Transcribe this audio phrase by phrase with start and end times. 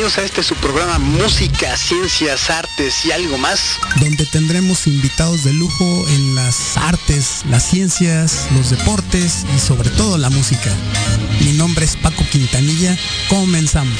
[0.00, 3.78] Bienvenidos a este su programa Música, Ciencias, Artes y algo más.
[3.96, 10.16] Donde tendremos invitados de lujo en las artes, las ciencias, los deportes y sobre todo
[10.16, 10.74] la música.
[11.40, 12.96] Mi nombre es Paco Quintanilla.
[13.28, 13.98] Comenzamos.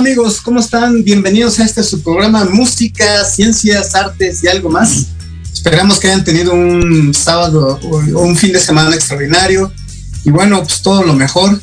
[0.00, 1.04] Amigos, ¿cómo están?
[1.04, 5.08] Bienvenidos a este su programa Música, Ciencias, Artes y algo más.
[5.52, 9.70] Esperamos que hayan tenido un sábado o un fin de semana extraordinario
[10.24, 11.60] y bueno, pues todo lo mejor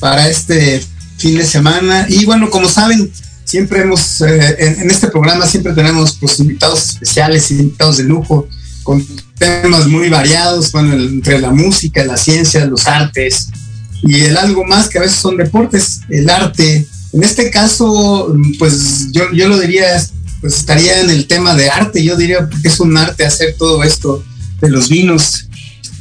[0.00, 0.84] para este
[1.16, 2.06] fin de semana.
[2.08, 3.08] Y bueno, como saben,
[3.44, 8.48] siempre hemos, eh, en, este programa siempre tenemos pues invitados especiales, invitados de lujo,
[8.82, 9.06] con
[9.38, 13.46] temas muy variados, bueno, entre la música, la ciencia, los artes
[14.02, 19.10] y el algo más que a veces son deportes, el arte, en este caso, pues
[19.10, 19.86] yo, yo lo diría,
[20.42, 23.82] pues estaría en el tema de arte, yo diría porque es un arte hacer todo
[23.82, 24.22] esto
[24.60, 25.48] de los vinos.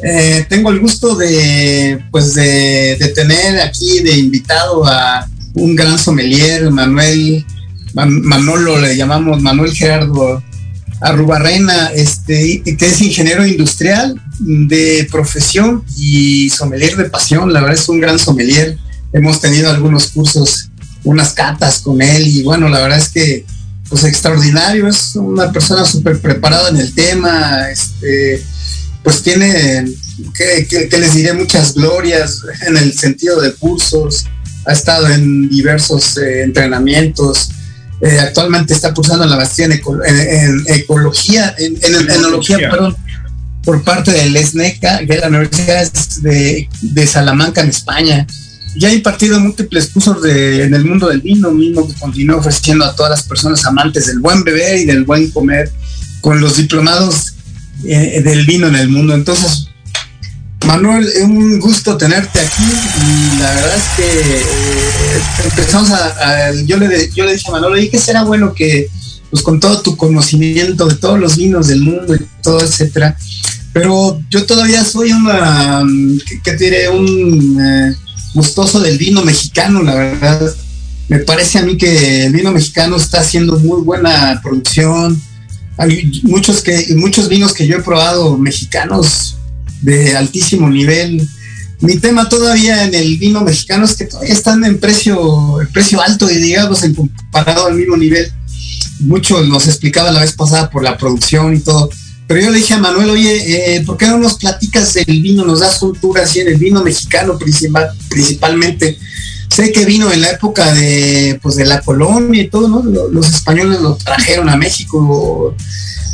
[0.03, 6.69] Eh, tengo el gusto de, pues de, tener aquí de invitado a un gran sommelier,
[6.69, 7.45] Manuel,
[7.94, 10.44] Man, Manolo, le llamamos Manuel Gerardo
[11.00, 17.88] Arrubarrena, este, que es ingeniero industrial de profesión y sommelier de pasión, la verdad es
[17.88, 18.77] un gran sommelier.
[19.13, 20.71] Hemos tenido algunos cursos
[21.06, 23.46] unas catas con él y bueno, la verdad es que
[23.90, 28.44] pues extraordinario, es una persona súper preparada en el tema, este,
[29.04, 29.86] pues tiene,
[30.36, 34.25] que, que, que, les diré, muchas glorias en el sentido de cursos,
[34.66, 37.52] ha estado en diversos eh, entrenamientos,
[38.02, 42.98] eh, actualmente está cursando la maestría en, eco, en, en ecología, en, en enología, perdón,
[43.63, 45.92] por parte del ESNECA, que es la Universidad
[46.22, 48.28] de, de Salamanca en España
[48.75, 52.86] ya ha impartido múltiples cursos de, en el mundo del vino, mismo que continúa ofreciendo
[52.86, 55.72] a todas las personas amantes del buen beber y del buen comer
[56.22, 57.33] con los diplomados
[57.86, 59.13] eh, del vino en el mundo.
[59.13, 59.68] Entonces,
[60.66, 66.78] Manuel, es un gusto tenerte aquí y la verdad es que eh, empezamos a, yo,
[66.78, 68.89] le, yo le dije a Manuel, ¿y qué será bueno que,
[69.30, 73.18] pues con todo tu conocimiento de todos los vinos del mundo y todo, etcétera?
[73.74, 75.83] Pero yo todavía soy una,
[76.28, 76.89] ¿qué, qué te diré?
[76.89, 77.62] Un...
[77.62, 78.05] Eh,
[78.35, 80.55] gustoso del vino mexicano, la verdad.
[81.07, 85.19] Me parece a mí que el vino mexicano está haciendo muy buena producción.
[85.77, 89.37] Hay muchos, que, muchos vinos que yo he probado mexicanos
[89.81, 91.27] de altísimo nivel.
[91.79, 96.01] Mi tema todavía en el vino mexicano es que todavía están en precio, en precio
[96.01, 98.31] alto y digamos en comparado al mismo nivel.
[98.99, 101.89] Mucho nos explicaba la vez pasada por la producción y todo.
[102.27, 105.45] Pero yo le dije a Manuel, oye, eh, ¿por qué no nos platicas del vino?
[105.45, 108.98] Nos das cultura así en el vino mexicano principal, principalmente.
[109.50, 112.83] Sé que vino en la época de, pues, de la colonia y todo, ¿no?
[112.83, 115.56] Los españoles lo trajeron a México.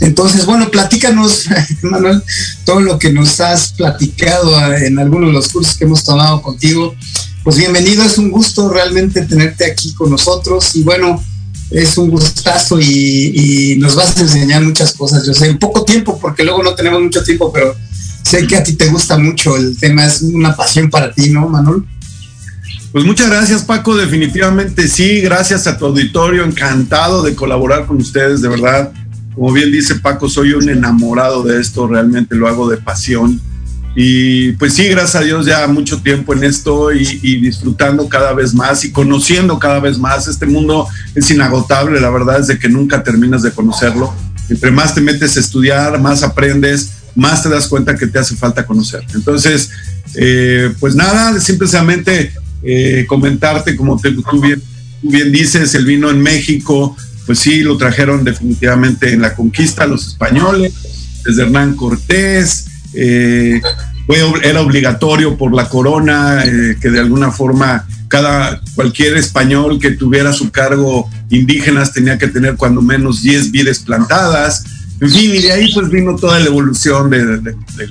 [0.02, 1.46] Entonces, bueno, platícanos,
[1.82, 2.22] Manuel,
[2.66, 6.94] todo lo que nos has platicado en algunos de los cursos que hemos tomado contigo.
[7.44, 10.76] Pues bienvenido, es un gusto realmente tenerte aquí con nosotros.
[10.76, 11.24] Y bueno,
[11.72, 15.26] es un gustazo y, nos vas a enseñar muchas cosas.
[15.26, 17.76] Yo sé, en poco tiempo, porque luego no tenemos mucho tiempo, pero
[18.24, 21.48] sé que a ti te gusta mucho el tema, es una pasión para ti, ¿no,
[21.48, 21.84] Manuel?
[22.92, 23.96] Pues muchas gracias, Paco.
[23.96, 28.92] Definitivamente sí, gracias a tu auditorio, encantado de colaborar con ustedes, de verdad.
[29.34, 33.40] Como bien dice Paco, soy un enamorado de esto, realmente lo hago de pasión.
[33.96, 38.32] Y pues sí, gracias a Dios ya mucho tiempo en esto y, y, disfrutando cada
[38.34, 40.28] vez más y conociendo cada vez más.
[40.28, 44.14] Este mundo es inagotable, la verdad es de que nunca terminas de conocerlo.
[44.50, 48.36] Entre más te metes a estudiar, más aprendes, más te das cuenta que te hace
[48.36, 49.04] falta conocer.
[49.14, 49.72] Entonces,
[50.16, 52.34] eh, pues nada, simplemente
[52.64, 54.62] eh, comentarte, como te, tú, bien,
[55.02, 56.96] tú bien dices, el vino en México,
[57.26, 60.74] pues sí, lo trajeron definitivamente en la conquista los españoles,
[61.26, 62.68] desde Hernán Cortés.
[62.94, 63.62] Eh,
[64.44, 70.34] era obligatorio por la corona eh, que de alguna forma cada cualquier español que tuviera
[70.34, 74.66] su cargo indígenas tenía que tener cuando menos 10 vides plantadas.
[75.00, 77.90] En fin, y de ahí pues vino toda la evolución de, de, de,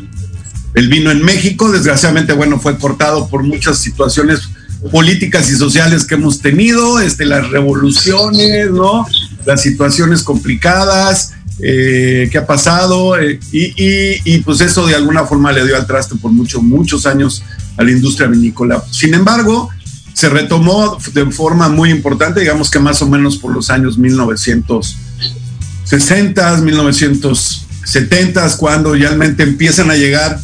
[0.75, 1.71] del vino en México.
[1.71, 4.51] Desgraciadamente, bueno, fue cortado por muchas situaciones
[4.93, 9.07] políticas y sociales que hemos tenido, este, las revoluciones, ¿no?
[9.45, 15.67] Las situaciones complicadas, eh, que ha pasado eh, y, pues eso de alguna forma le
[15.67, 17.43] dio al traste por muchos, muchos años
[17.77, 18.83] a la industria vinícola.
[18.91, 19.69] Sin embargo,
[20.15, 26.57] se retomó de forma muy importante, digamos que más o menos por los años 1960,
[26.59, 30.41] 1970, cuando realmente empiezan a llegar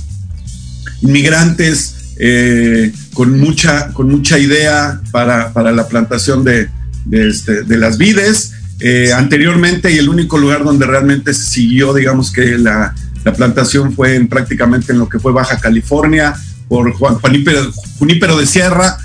[1.01, 6.69] inmigrantes eh, con, mucha, con mucha idea para, la plantación de,
[7.11, 12.31] este, de las vides eh, anteriormente y el único lugar donde realmente se siguió, digamos
[12.31, 12.95] que la,
[13.37, 16.33] plantación fue en, prácticamente en lo que fue Baja California
[16.69, 18.99] por Juan, Junípero, de Sierra,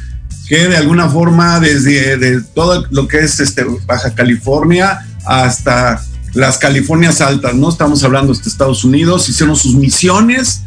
[0.48, 6.04] que de alguna forma desde de todo lo que es este, Baja California hasta
[6.36, 7.70] las Californias altas, ¿no?
[7.70, 10.62] Estamos hablando de Estados Unidos, hicieron sus misiones,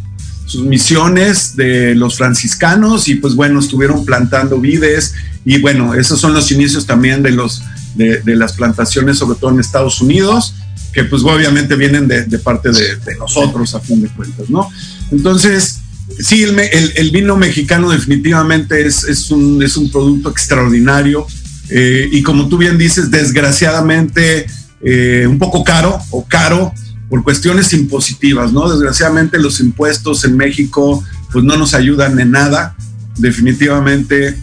[0.46, 5.14] sus misiones de los franciscanos y pues bueno, estuvieron plantando vides
[5.44, 7.62] y bueno, esos son los inicios también de los
[7.94, 10.54] de, las plantaciones, sobre todo en Estados Unidos,
[10.92, 14.68] que pues obviamente vienen de, parte de, nosotros a fin de cuentas, ¿no?
[15.10, 15.80] Entonces,
[16.18, 21.26] sí, el, el, vino mexicano definitivamente es, es, un, es un producto extraordinario
[21.70, 24.46] eh, y como tú bien dices, desgraciadamente
[24.82, 26.72] eh, un poco caro o caro
[27.08, 28.68] por cuestiones impositivas, ¿no?
[28.70, 32.76] Desgraciadamente los impuestos en México pues no nos ayudan en nada.
[33.16, 34.36] Definitivamente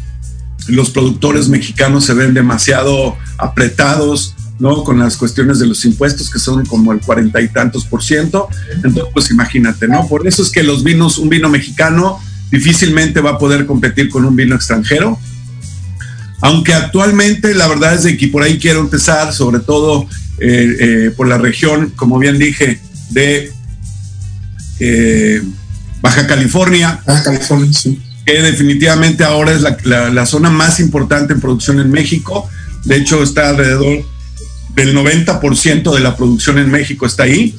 [0.67, 4.83] los productores mexicanos se ven demasiado apretados, ¿no?
[4.83, 8.47] Con las cuestiones de los impuestos, que son como el cuarenta y tantos por ciento.
[8.75, 10.07] Entonces, pues imagínate, ¿no?
[10.07, 12.19] Por eso es que los vinos, un vino mexicano
[12.51, 15.17] difícilmente va a poder competir con un vino extranjero.
[16.41, 20.07] Aunque actualmente la verdad es de que por ahí quiero empezar, sobre todo
[20.39, 23.51] eh, eh, por la región, como bien dije, de
[24.79, 25.41] eh,
[26.01, 26.99] Baja California.
[27.05, 28.01] Baja California, sí
[28.39, 32.50] definitivamente ahora es la, zona más importante en producción en México.
[32.85, 34.05] De hecho, está alrededor
[34.75, 37.55] del 90% de la producción en México está ahí.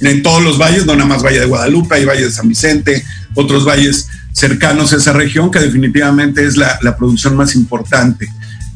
[0.00, 3.04] En todos los valles, no nada más Valle de Guadalupe, hay Valle de San Vicente,
[3.34, 8.28] otros valles cercanos a esa región, que definitivamente es la, producción más importante.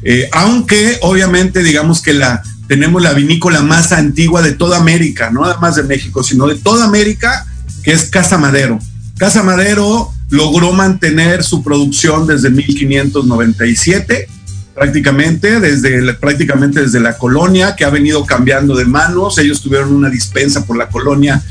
[0.03, 5.41] Eh, aunque obviamente digamos que la, tenemos la vinícola más antigua de toda América, no
[5.41, 7.45] nada más de México, sino de toda América,
[7.83, 8.79] que es Casa Madero.
[9.17, 14.27] Casa Madero logró mantener su producción desde 1597,
[14.73, 19.37] prácticamente desde, prácticamente desde la colonia, que ha venido cambiando de manos.
[19.37, 21.41] Ellos tuvieron una dispensa por la colonia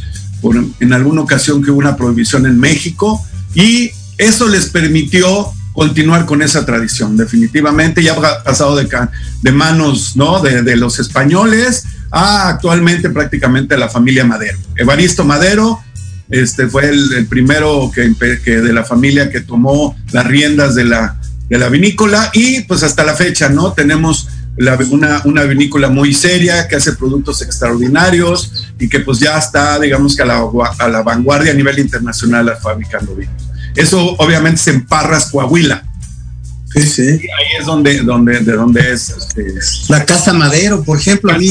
[0.80, 6.42] en alguna ocasión que hubo una prohibición en México y eso les permitió continuar con
[6.42, 7.16] esa tradición.
[7.16, 8.88] Definitivamente ya ha pasado de,
[9.42, 10.40] de manos ¿no?
[10.40, 14.58] de, de, los españoles a actualmente prácticamente la familia Madero.
[14.76, 15.80] Evaristo Madero
[16.30, 18.08] este fue el, primero que,
[18.50, 23.04] de la familia que tomó las riendas de la, de la vinícola y pues hasta
[23.04, 23.72] la fecha, ¿no?
[23.72, 24.28] Tenemos
[24.90, 30.16] una, una, vinícola muy seria que hace productos extraordinarios y que pues ya está, digamos
[30.16, 30.42] que a la,
[30.78, 33.42] a la vanguardia a nivel internacional fabricando vinos.
[33.74, 35.85] Eso obviamente se en Parras, Coahuila.
[36.84, 39.08] Sí, ahí es donde, donde, de donde es.
[39.08, 39.54] Este,
[39.88, 41.50] la Casa Madero, por ejemplo, a mí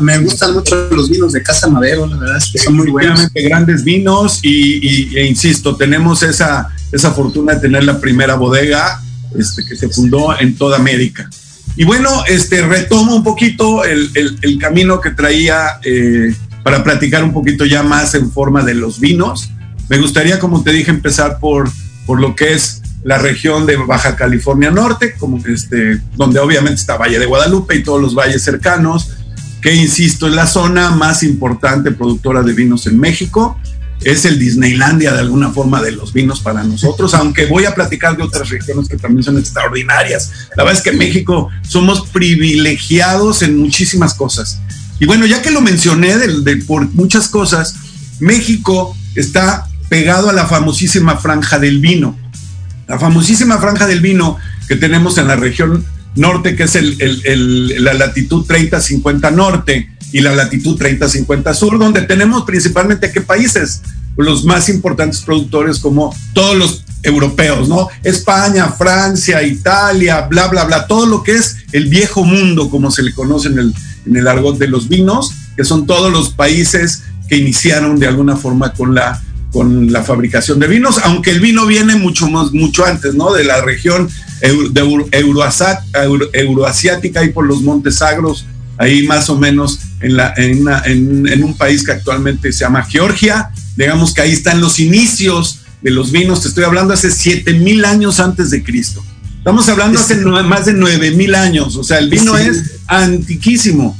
[0.00, 3.28] me, gustan mucho los vinos de Casa Madero, la verdad es que son muy buenos.
[3.34, 9.02] grandes vinos y, e insisto, tenemos esa, esa fortuna de tener la primera bodega
[9.36, 11.28] este, que se fundó en toda América.
[11.74, 17.32] Y bueno, este, retomo un poquito el, el, camino que traía eh, para platicar un
[17.32, 19.50] poquito ya más en forma de los vinos.
[19.88, 21.68] Me gustaría, como te dije, empezar por,
[22.06, 26.96] por lo que es la región de Baja California Norte, como este, donde obviamente está
[26.96, 29.10] Valle de Guadalupe y todos los valles cercanos,
[29.60, 33.58] que insisto, es la zona más importante productora de vinos en México.
[34.02, 38.16] Es el Disneylandia de alguna forma de los vinos para nosotros, aunque voy a platicar
[38.16, 40.32] de otras regiones que también son extraordinarias.
[40.56, 44.60] La verdad es que en México somos privilegiados en muchísimas cosas.
[44.98, 47.76] Y bueno, ya que lo mencioné de, por muchas cosas,
[48.18, 52.16] México está pegado a la famosísima franja del vino
[52.92, 54.36] la famosísima franja del vino
[54.68, 55.82] que tenemos en la región
[56.14, 62.44] norte, que es el, la latitud 30-50 norte y la latitud 30-50 sur, donde tenemos
[62.44, 63.80] principalmente qué países,
[64.18, 67.88] los más importantes productores como todos los europeos, ¿no?
[68.02, 73.02] España, Francia, Italia, bla, bla, bla, todo lo que es el viejo mundo, como se
[73.02, 77.04] le conoce en el, en el argot de los vinos, que son todos los países
[77.26, 81.66] que iniciaron de alguna forma con la con la fabricación de vinos, aunque el vino
[81.66, 83.32] viene mucho más, mucho antes, ¿no?
[83.32, 84.08] De la región
[84.40, 85.08] de
[86.32, 88.46] euroasiática y por los Montes Sagros,
[88.78, 93.50] ahí más o menos en, la, en, un país que actualmente se llama Georgia.
[93.76, 98.20] Digamos que ahí están los inicios de los vinos, te estoy hablando hace 7000 años
[98.20, 99.04] antes de Cristo.
[99.36, 103.98] Estamos hablando hace más de 9000 años, o sea, el vino es antiquísimo.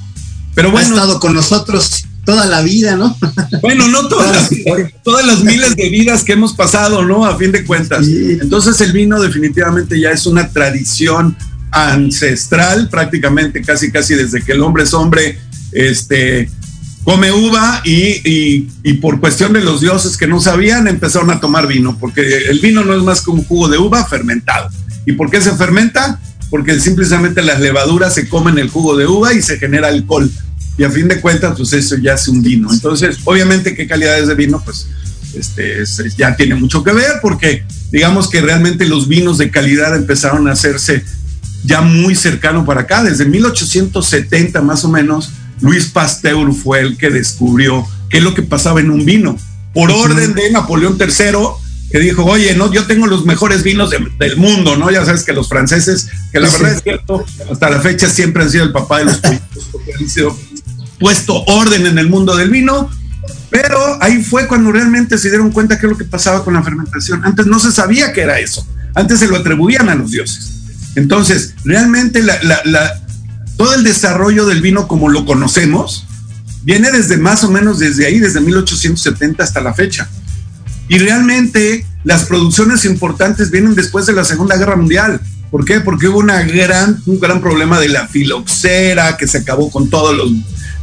[0.54, 3.16] Pero bueno, ha estado con nosotros toda la vida, ¿no?
[3.60, 4.50] Bueno, no todas,
[5.04, 7.24] todas las miles de vidas que hemos pasado, ¿no?
[7.24, 8.06] A fin de cuentas.
[8.06, 11.36] Entonces el vino definitivamente ya es una tradición
[11.70, 15.38] ancestral, prácticamente casi casi desde que el hombre es hombre,
[15.72, 16.48] este,
[17.04, 18.60] come uva y,
[19.00, 22.84] por cuestión de los dioses que no sabían empezaron a tomar vino, porque el vino
[22.84, 24.68] no es más que un jugo de uva fermentado.
[25.06, 26.20] ¿Y por qué se fermenta?
[26.50, 30.30] Porque simplemente las levaduras se comen el jugo de uva y se genera alcohol.
[30.78, 32.72] Y a fin de cuentas, pues eso ya es un vino.
[32.72, 34.62] Entonces, obviamente, ¿qué calidades de vino?
[34.64, 34.86] Pues
[35.34, 35.84] este,
[36.16, 40.52] ya tiene mucho que ver porque digamos que realmente los vinos de calidad empezaron a
[40.52, 41.04] hacerse
[41.64, 43.02] ya muy cercano para acá.
[43.02, 48.42] Desde 1870 más o menos, Luis Pasteur fue el que descubrió qué es lo que
[48.42, 49.38] pasaba en un vino.
[49.72, 51.38] Por orden de Napoleón III,
[51.90, 54.90] que dijo, oye, no, yo tengo los mejores vinos del mundo, ¿no?
[54.90, 58.50] Ya sabes que los franceses, que la verdad es cierto, hasta la fecha siempre han
[58.50, 60.36] sido el papá de los pollitos, porque han sido
[61.02, 62.88] puesto orden en el mundo del vino,
[63.50, 66.62] pero ahí fue cuando realmente se dieron cuenta qué es lo que pasaba con la
[66.62, 67.24] fermentación.
[67.24, 70.52] Antes no se sabía que era eso, antes se lo atribuían a los dioses.
[70.94, 72.22] Entonces, realmente
[73.56, 76.06] todo el desarrollo del vino como lo conocemos
[76.62, 80.08] viene desde más o menos desde ahí, desde 1870 hasta la fecha.
[80.88, 85.20] Y realmente las producciones importantes vienen después de la Segunda Guerra Mundial.
[85.52, 85.80] ¿Por qué?
[85.80, 90.16] Porque hubo una gran, un gran problema de la filoxera que se acabó con todos
[90.16, 90.32] los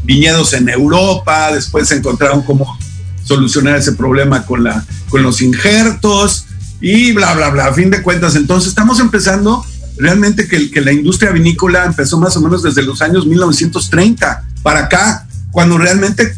[0.04, 1.52] viñedos en Europa.
[1.52, 2.78] Después se encontraron cómo
[3.24, 6.46] solucionar ese problema con, la, con los injertos
[6.80, 7.66] y bla, bla, bla.
[7.66, 9.66] A fin de cuentas, entonces estamos empezando
[9.98, 14.82] realmente que, que la industria vinícola empezó más o menos desde los años 1930 para
[14.82, 16.32] acá, cuando realmente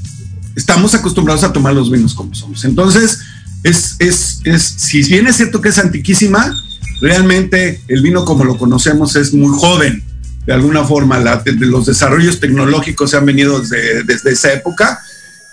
[0.56, 2.64] estamos acostumbrados a tomar los vinos como somos.
[2.64, 3.20] Entonces,
[3.64, 6.56] es, es, es, si bien es cierto que es antiquísima,
[7.02, 10.04] realmente el vino como lo conocemos es muy joven.
[10.46, 15.00] De alguna forma, los desarrollos tecnológicos se han venido desde, esa época.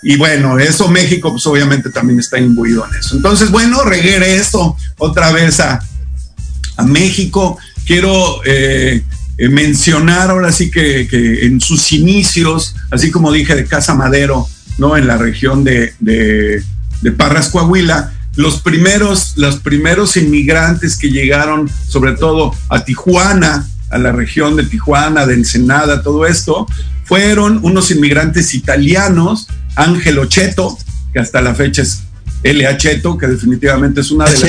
[0.01, 3.15] Y bueno, eso México, pues obviamente también está imbuido en eso.
[3.17, 5.79] Entonces, bueno, regreso otra vez a,
[6.77, 9.03] a México quiero eh,
[9.39, 11.07] eh, mencionar ahora sí que,
[11.43, 14.45] en sus inicios, así como dije de Casa Madero,
[14.77, 14.97] ¿no?
[14.97, 16.61] En la región de, de,
[17.13, 24.13] Parras, Coahuila, los primeros, los primeros inmigrantes que llegaron, sobre todo a Tijuana, a la
[24.13, 26.65] región de Tijuana, de Ensenada, todo esto,
[27.03, 30.77] fueron unos inmigrantes italianos, Ángelo Cheto,
[31.11, 32.03] que hasta la fecha es
[32.43, 32.77] L.A.
[32.77, 34.41] Cheto, que definitivamente es una de las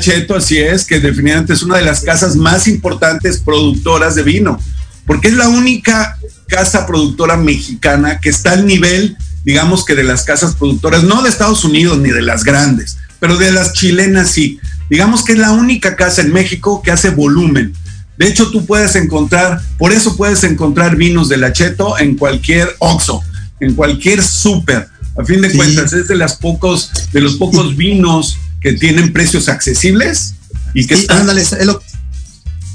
[0.00, 4.58] Cheto, así es, que definitivamente es una de las casas más importantes productoras de vino,
[5.06, 6.16] porque es la única
[6.48, 11.30] casa productora mexicana que está al nivel, digamos que de las casas productoras, no de
[11.30, 14.58] Estados Unidos ni de las grandes, pero de las chilenas sí.
[14.88, 17.72] Digamos que es la única casa en México que hace volumen.
[18.16, 22.76] De hecho, tú puedes encontrar, por eso puedes encontrar vinos de la Cheto en cualquier
[22.78, 23.22] Oxxo,
[23.60, 24.88] en cualquier súper.
[25.18, 29.48] A fin de cuentas, es de las pocos, de los pocos vinos que tienen precios
[29.48, 30.34] accesibles
[30.74, 31.26] y que están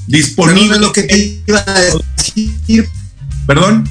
[0.07, 0.79] disponibles.
[0.79, 2.87] lo que te iba a decir.
[3.45, 3.87] ¿Perdón?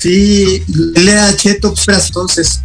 [0.00, 0.62] Sí,
[0.94, 2.60] lea Cheto, pues, entonces,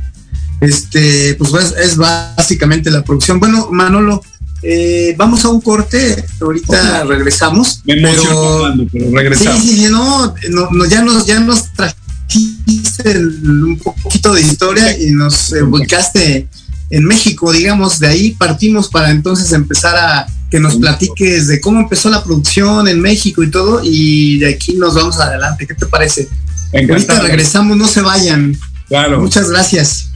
[0.61, 3.41] este, pues es básicamente la producción.
[3.41, 4.21] Bueno, Manolo,
[4.63, 7.81] eh, vamos a un corte, ahorita regresamos.
[7.85, 9.61] Me pero, pero regresamos.
[9.61, 15.51] Sí, sí, no, no, ya nos, ya nos trajiste un poquito de historia y nos
[15.51, 16.47] ubicaste
[16.89, 21.81] en México, digamos, de ahí partimos para entonces empezar a que nos platiques de cómo
[21.81, 25.67] empezó la producción en México y todo, y de aquí nos vamos adelante.
[25.67, 26.29] ¿Qué te parece?
[26.75, 28.57] Ahorita regresamos, no se vayan.
[28.87, 29.21] Claro.
[29.21, 30.11] Muchas gracias.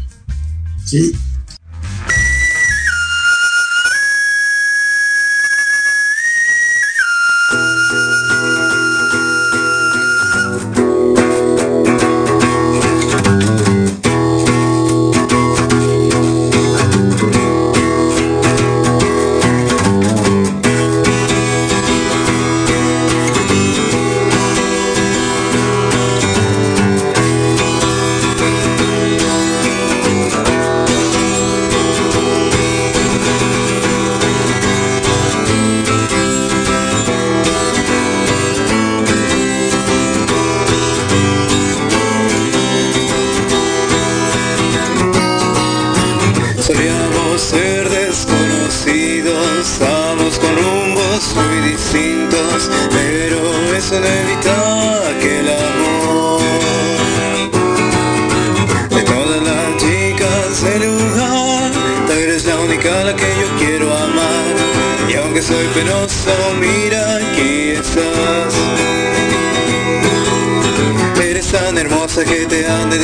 [0.86, 1.16] Sí.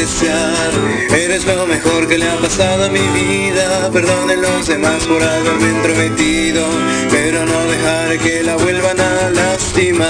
[0.05, 3.89] Eres lo mejor que le ha pasado a mi vida.
[3.91, 6.63] Perdonen los demás por haberme entrometido,
[7.09, 10.05] pero no dejar que la vuelvan a lastimar.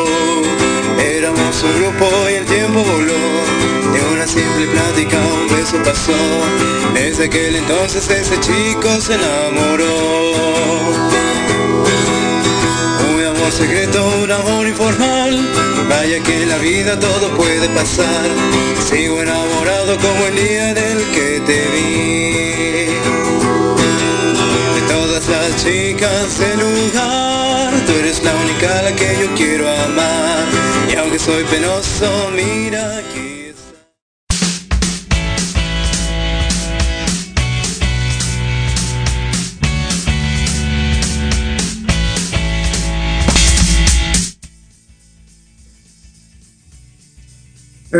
[0.00, 0.44] Oh,
[0.98, 3.12] éramos un grupo y el tiempo voló.
[3.92, 6.16] De una simple plática un beso pasó.
[6.94, 10.28] Desde aquel entonces ese chico se enamoró.
[13.48, 15.40] Un secreto, un amor informal.
[15.88, 18.28] Vaya que en la vida todo puede pasar.
[18.90, 22.92] Sigo enamorado como el día en el que te vi.
[24.74, 29.66] De todas las chicas del lugar, tú eres la única a la que yo quiero
[29.66, 30.44] amar.
[30.92, 33.17] Y aunque soy penoso, mira aquí.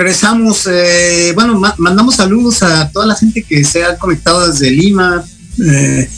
[0.09, 4.71] Regresamos, eh, bueno, ma- mandamos saludos a toda la gente que se ha conectado desde
[4.71, 5.23] Lima,
[5.63, 6.09] eh,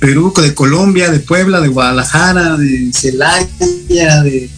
[0.00, 3.46] Perú, de Colombia, de Puebla, de Guadalajara, de Celaya,
[4.24, 4.50] de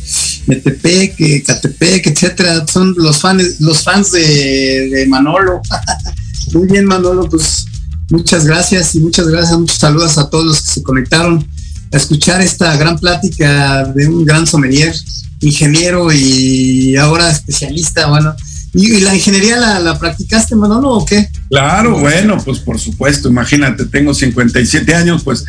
[0.46, 2.66] Metepec, eh, Catepec, etcétera.
[2.66, 5.60] Son los fans, los fans de, de Manolo.
[6.54, 7.66] Muy bien, Manolo, pues
[8.08, 11.46] muchas gracias y muchas gracias, muchos saludos a todos los que se conectaron
[11.92, 14.94] a escuchar esta gran plática de un gran sommelier,
[15.42, 18.34] ingeniero y ahora especialista, bueno.
[18.74, 21.28] ¿Y, la ingeniería la, practicaste, Manolo, o qué?
[21.50, 25.44] Claro, bueno, pues por supuesto, imagínate, tengo 57 años, pues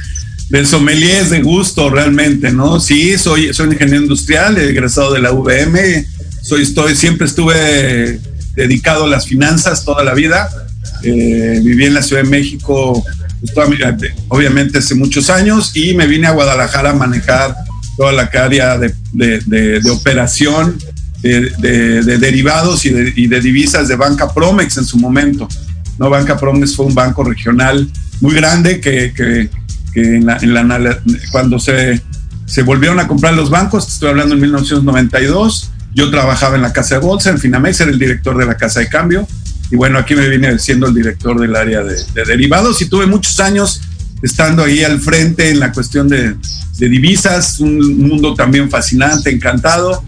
[0.49, 2.79] del sommelier es de gusto realmente, ¿no?
[2.79, 6.05] Sí, soy, soy ingeniero industrial, egresado de la VM,
[6.41, 8.19] soy, estoy, siempre estuve
[8.55, 10.49] dedicado a las finanzas toda la vida,
[11.03, 13.03] eh, viví en la Ciudad de México,
[13.41, 13.53] pues,
[14.29, 17.55] obviamente hace muchos años, y me vine a Guadalajara a manejar
[17.95, 20.77] toda la área de- de- de operación,
[21.21, 25.47] de, de- de derivados y de, divisas de Banca Promex en su momento.
[25.97, 26.09] ¿no?
[26.09, 27.89] Banca Promex fue un banco regional
[28.21, 29.49] muy grande que, que-
[29.95, 31.01] en la-
[31.31, 32.01] cuando se,
[32.45, 36.95] se volvieron a comprar los bancos, estoy hablando en 1992, yo trabajaba en la Casa
[36.99, 39.27] de Bolsa, en Finamex, era el director de la Casa de Cambio,
[39.71, 43.07] y bueno, aquí me vine siendo el director del área de, de derivados y tuve
[43.07, 43.81] muchos años
[44.21, 46.35] estando ahí al frente en la cuestión de
[46.77, 50.03] divisas, un mundo también fascinante, encantado,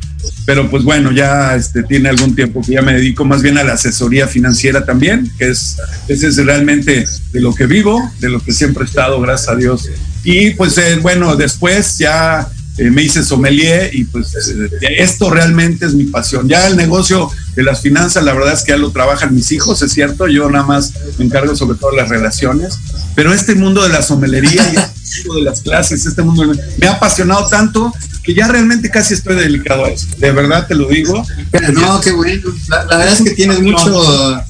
[0.45, 3.63] pero pues bueno, ya este, tiene algún tiempo que ya me dedico más bien a
[3.63, 8.39] la asesoría financiera también, que es, ese es realmente de lo que vivo, de lo
[8.41, 9.89] que siempre he estado, gracias a Dios.
[10.23, 15.85] Y pues eh, bueno, después ya eh, me hice sommelier y pues eh, esto realmente
[15.85, 16.47] es mi pasión.
[16.47, 19.81] Ya el negocio de las finanzas, la verdad es que ya lo trabajan mis hijos,
[19.81, 22.79] es cierto, yo nada más me encargo sobre todo de las relaciones,
[23.13, 26.87] pero este mundo de la somelería y este mundo de las clases, este mundo me
[26.87, 30.07] ha apasionado tanto que ya realmente casi estoy dedicado a eso.
[30.17, 31.25] De verdad te lo digo.
[31.73, 32.49] No, qué bueno.
[32.69, 34.41] La, la verdad es que tienes mucho.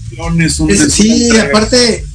[0.70, 2.06] Es sí, aparte,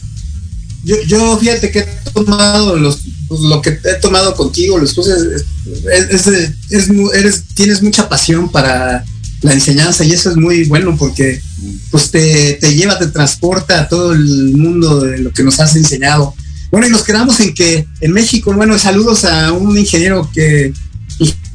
[0.85, 5.19] yo, yo fíjate que he tomado los, pues, lo que he tomado contigo, los cosas,
[5.23, 6.27] es,
[6.71, 9.05] es- eres, tienes mucha pasión para
[9.43, 11.41] la enseñanza y eso es muy bueno porque
[11.91, 15.75] pues te, te lleva, te transporta a todo el mundo de lo que nos has
[15.77, 16.35] enseñado.
[16.71, 20.73] Bueno, y nos quedamos en que en México, bueno, saludos a un ingeniero que,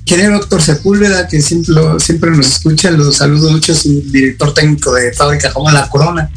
[0.05, 4.53] ingeniero doctor Sepúlveda, que siempre, lo- siempre nos escucha, lo saludo mucho, es un director
[4.53, 6.29] técnico de Fábrica Jamón La Corona.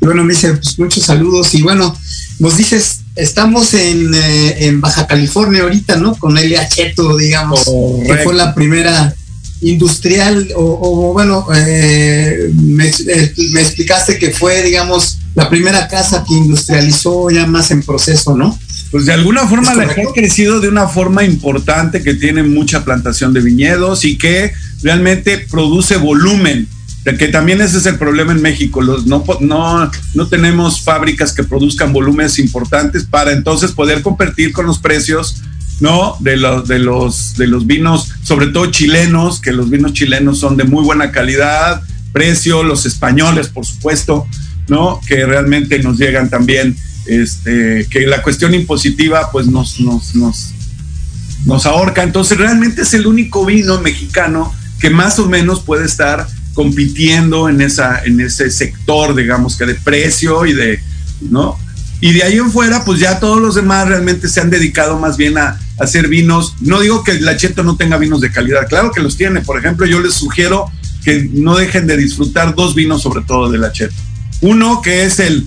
[0.00, 1.96] Y bueno, me dice pues, muchos saludos y bueno,
[2.38, 6.14] nos dices, estamos en, eh, en Baja California ahorita, ¿no?
[6.16, 7.64] Con Elia Cheto, digamos,
[8.06, 9.14] que fue la primera
[9.62, 10.62] industrial, o,
[11.08, 17.30] o, bueno, eh, me, eh, me explicaste que fue, digamos, la primera casa que industrializó
[17.30, 18.58] ya más en proceso, ¿no?
[18.90, 22.84] Pues de alguna forma ¿Es la ha crecido de una forma importante que tiene mucha
[22.84, 26.68] plantación de viñedos y que realmente produce volumen.
[27.04, 28.82] Que también ese es el problema en México.
[28.82, 34.66] Los, no, no, no tenemos fábricas que produzcan volúmenes importantes para entonces poder competir con
[34.66, 35.42] los precios
[35.80, 36.16] ¿no?
[36.20, 40.56] De los, de los, de los vinos, sobre todo chilenos, que los vinos chilenos son
[40.56, 44.26] de muy buena calidad, precio, los españoles, por supuesto,
[44.68, 45.00] ¿no?
[45.06, 52.02] Que realmente nos llegan también, este, que la cuestión impositiva, pues nos, nos, nos, ahorca.
[52.02, 57.60] Entonces, realmente es el único vino mexicano que más o menos puede estar compitiendo en,
[57.60, 60.80] esa, en ese sector, digamos que de precio y de,
[61.20, 61.58] ¿no?
[62.00, 65.16] Y de ahí en fuera, pues ya todos los demás realmente se han dedicado más
[65.16, 66.54] bien a, hacer vinos.
[66.60, 69.40] No digo que la Cheto no tenga vinos de calidad, claro que los tiene.
[69.40, 70.70] Por ejemplo, yo les sugiero
[71.04, 73.94] que no dejen de disfrutar dos vinos, sobre todo de la Cheto.
[74.40, 75.46] Uno que es el,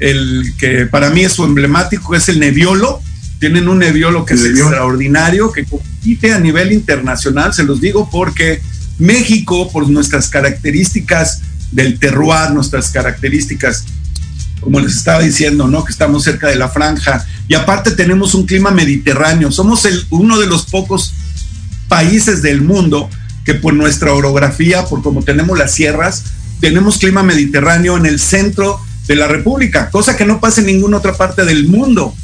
[0.00, 3.00] el que para mí es su emblemático, es el Nebbiolo.
[3.38, 8.60] Tienen un Nebbiolo que es extraordinario, que compite a nivel internacional, se los digo porque
[8.98, 13.84] México, por nuestras características del terroir, nuestras características,
[14.60, 15.84] como les estaba diciendo, ¿no?
[15.84, 19.52] Que estamos cerca de la franja y aparte tenemos un clima mediterráneo.
[19.52, 21.14] Somos el, uno de los pocos
[21.88, 23.08] países del mundo
[23.44, 26.24] que por nuestra orografía, por como tenemos las sierras,
[26.60, 30.98] tenemos clima mediterráneo en el centro de la República, cosa que no pasa en ninguna
[30.98, 32.14] otra parte del mundo.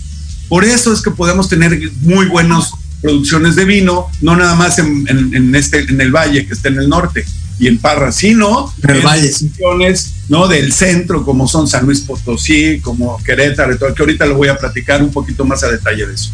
[0.48, 2.70] Por eso es que podemos tener muy buenas
[3.00, 6.88] producciones de vino, no nada más en, este, en el valle que está en el
[6.88, 7.24] norte
[7.58, 10.46] y en Parra, sino en regiones ¿no?
[10.46, 14.58] del centro, como son San Luis Potosí, como Querétaro, todo, que ahorita lo voy a
[14.58, 16.30] platicar un poquito más a detalle de eso.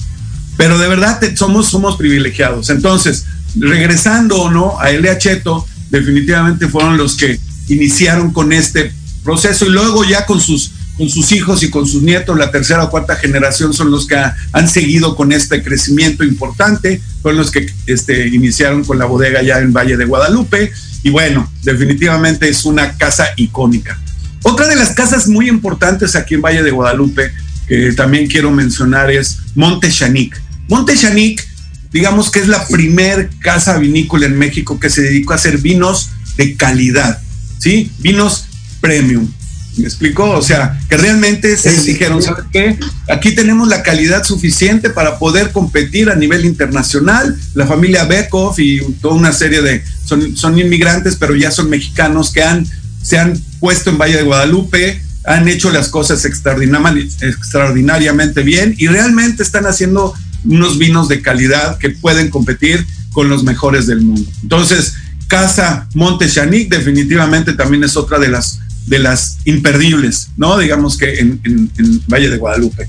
[0.57, 2.71] Pero de verdad somos, somos privilegiados.
[2.71, 3.25] Entonces,
[3.57, 9.71] regresando o no a Elia Cheto, definitivamente fueron los que iniciaron con este proceso y
[9.71, 13.17] luego ya con sus, con sus hijos y con sus nietos, la tercera o cuarta
[13.17, 14.17] generación son los que
[14.53, 19.59] han seguido con este crecimiento importante, fueron los que este, iniciaron con la bodega ya
[19.59, 23.99] en Valle de Guadalupe y bueno, definitivamente es una casa icónica.
[24.43, 27.33] Otra de las casas muy importantes aquí en Valle de Guadalupe
[27.71, 30.41] que también quiero mencionar es Monte Chanic.
[30.69, 31.47] Monte Chanic,
[31.93, 36.11] digamos que es la primer casa vinícola en México que se dedicó a hacer vinos
[36.37, 37.23] de calidad,
[37.59, 37.93] ¿sí?
[37.99, 38.47] Vinos
[38.81, 39.29] premium.
[39.77, 40.31] ¿Me explico?
[40.31, 42.79] O sea, que realmente se dijeron, ¿sabes qué?
[43.09, 47.39] Aquí tenemos la calidad suficiente para poder competir a nivel internacional.
[47.55, 52.31] La familia Beckhoff y toda una serie de, son, son inmigrantes, pero ya son mexicanos
[52.31, 52.67] que han,
[53.03, 59.43] se han puesto en Valle de Guadalupe, han hecho las cosas extraordinariamente bien y realmente
[59.43, 60.15] están haciendo
[60.45, 64.29] unos vinos de calidad que pueden competir con los mejores del mundo.
[64.43, 64.95] Entonces,
[65.29, 68.59] Casa Monte Chanic definitivamente también es otra de las
[68.91, 70.59] de las imperdibles, ¿no?
[70.59, 71.71] Digamos que en,
[72.13, 72.89] Valle de Guadalupe.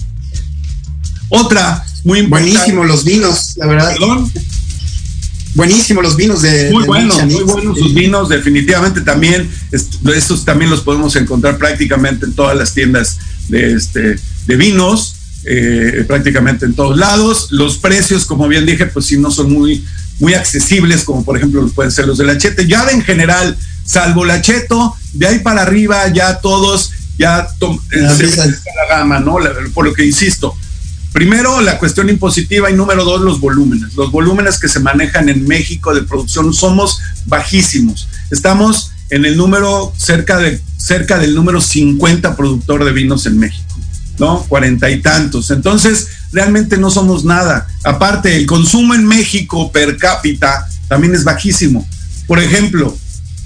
[1.30, 2.54] Otra muy importante.
[2.54, 3.92] Buenísimo los vinos, la verdad.
[3.92, 4.32] Perdón.
[5.54, 6.72] Buenísimo los vinos de.
[6.72, 9.48] Muy buenos, muy buenos sus vinos, definitivamente también.
[9.72, 14.16] Estos también los podemos encontrar prácticamente en todas las tiendas de, este,
[14.48, 17.50] de vinos, eh, prácticamente en todos lados.
[17.52, 19.86] Los precios, como bien dije, pues sí no son muy,
[20.18, 22.68] muy accesibles, como por ejemplo pueden ser los de la Chete.
[22.68, 29.20] Ya en general, salvo la Cheto, de ahí para arriba ya todos ya la gama,
[29.20, 29.38] ¿no?
[29.74, 30.56] Por lo que insisto.
[31.14, 33.94] Primero, la cuestión impositiva y número dos, los volúmenes.
[33.96, 38.08] Los volúmenes que se manejan en México de producción somos bajísimos.
[38.32, 43.76] Estamos en el número cerca de cerca del número 50 productor de vinos en México,
[44.18, 44.44] ¿no?
[44.44, 45.52] Cuarenta y tantos.
[45.52, 47.68] Entonces, realmente no somos nada.
[47.84, 51.88] Aparte, el consumo en México per cápita también es bajísimo.
[52.26, 52.98] Por ejemplo,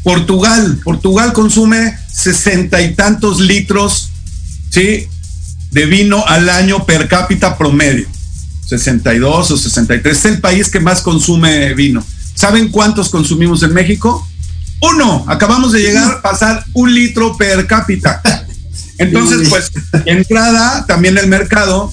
[0.05, 4.11] Portugal, Portugal consume sesenta y tantos litros,
[4.69, 5.07] ¿sí?
[5.71, 8.07] De vino al año per cápita promedio.
[8.67, 10.15] 62 o 63.
[10.15, 12.05] Es el país que más consume vino.
[12.35, 14.27] ¿Saben cuántos consumimos en México?
[14.79, 15.25] Uno.
[15.27, 18.21] Acabamos de llegar a pasar un litro per cápita.
[18.99, 19.71] Entonces, pues,
[20.05, 21.91] entrada también el mercado,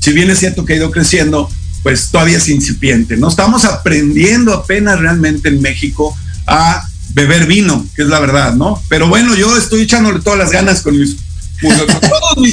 [0.00, 1.50] si bien es cierto que ha ido creciendo,
[1.82, 3.18] pues todavía es incipiente.
[3.18, 8.82] No estamos aprendiendo apenas realmente en México a beber vino, que es la verdad, ¿no?
[8.88, 11.16] Pero bueno, yo estoy echándole todas las ganas con mis,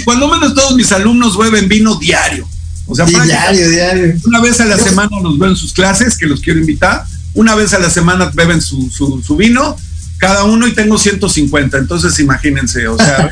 [0.05, 2.47] cuando menos todos mis alumnos beben vino diario.
[2.85, 4.15] O sea, diario, diario.
[4.25, 7.05] Una vez a la semana nos ven sus clases, que los quiero invitar.
[7.33, 9.75] Una vez a la semana beben su, su, vino,
[10.17, 11.77] cada uno y tengo 150.
[11.77, 13.31] Entonces, imagínense, o sea,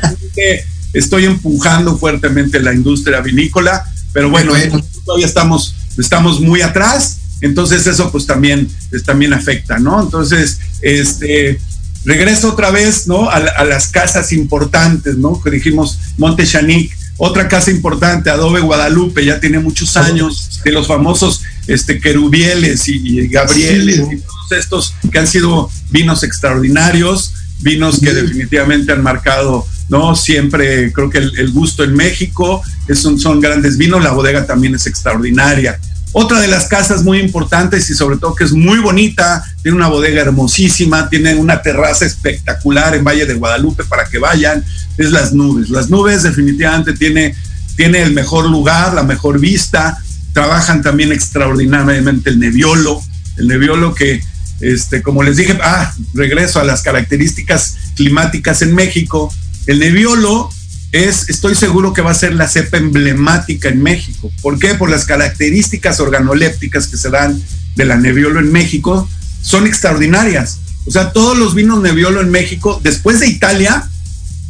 [0.92, 4.52] estoy empujando fuertemente la industria vinícola, pero bueno,
[5.04, 10.00] todavía estamos, estamos muy atrás entonces eso pues también, pues, también afecta, ¿no?
[10.02, 11.58] Entonces, este,
[12.04, 13.30] regreso otra vez, ¿no?
[13.30, 15.40] A, las casas importantes, ¿no?
[15.42, 20.86] Que dijimos Monte Chanic, otra casa importante, Adobe Guadalupe, ya tiene muchos años, de los
[20.86, 28.14] famosos este, Querubieles y, Gabrieles y todos estos que han sido vinos extraordinarios, vinos que
[28.14, 30.16] definitivamente han marcado, ¿no?
[30.16, 34.86] Siempre creo que el, gusto en México, es son grandes vinos, la bodega también es
[34.86, 35.78] extraordinaria.
[36.12, 39.86] Otra de las casas muy importantes y sobre todo que es muy bonita, tiene una
[39.86, 44.64] bodega hermosísima, tiene una terraza espectacular en Valle de Guadalupe para que vayan,
[44.98, 45.70] es Las Nubes.
[45.70, 47.36] Las Nubes definitivamente tiene,
[47.76, 49.98] tiene el mejor lugar, la mejor vista,
[50.32, 53.00] trabajan también extraordinariamente el Nebbiolo,
[53.36, 54.20] el Nebbiolo que,
[54.60, 59.32] este, como les dije, ah, regreso a las características climáticas en México,
[59.66, 60.50] el Nebbiolo
[60.92, 64.30] es, estoy seguro que va a ser la cepa emblemática en México.
[64.42, 64.74] ¿Por qué?
[64.74, 67.40] Por las características organolépticas que se dan
[67.76, 69.08] de la Nebbiolo en México,
[69.40, 70.58] son extraordinarias.
[70.86, 73.88] O sea, todos los vinos Nebbiolo en México, después de Italia,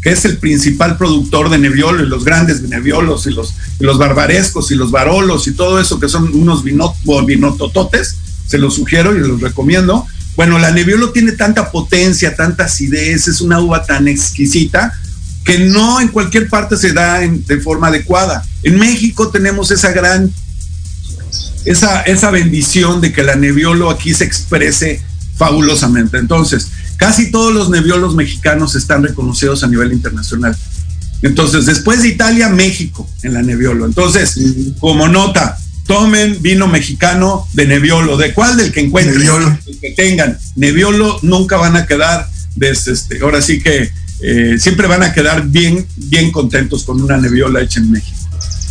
[0.00, 3.98] que es el principal productor de Nebbiolo y los grandes Nebbiolos y los, y los
[3.98, 9.20] barbarescos y los barolos y todo eso que son unos vinotototes, se los sugiero y
[9.20, 10.06] los recomiendo.
[10.36, 14.98] Bueno, la Nebbiolo tiene tanta potencia, tanta acidez, es una uva tan exquisita
[15.44, 18.44] que no en cualquier parte se da de forma adecuada.
[18.62, 20.32] En México tenemos esa gran,
[21.64, 25.02] esa, esa bendición de que la Nebbiolo aquí se exprese
[25.36, 26.18] fabulosamente.
[26.18, 30.56] Entonces, casi todos los Nebbiolos mexicanos están reconocidos a nivel internacional.
[31.22, 33.86] Entonces, después de Italia, México en la Nebbiolo.
[33.86, 34.38] Entonces,
[34.78, 38.16] como nota, tomen vino mexicano de Nebbiolo.
[38.16, 38.56] ¿De cuál?
[38.56, 39.18] Del que encuentren.
[39.18, 39.58] Nebbiolo.
[39.80, 40.38] que tengan.
[40.56, 43.90] Nebbiolo nunca van a quedar, desde este, ahora sí que
[44.22, 48.16] eh, siempre van a quedar bien, bien contentos con una Nebbiola hecha en México.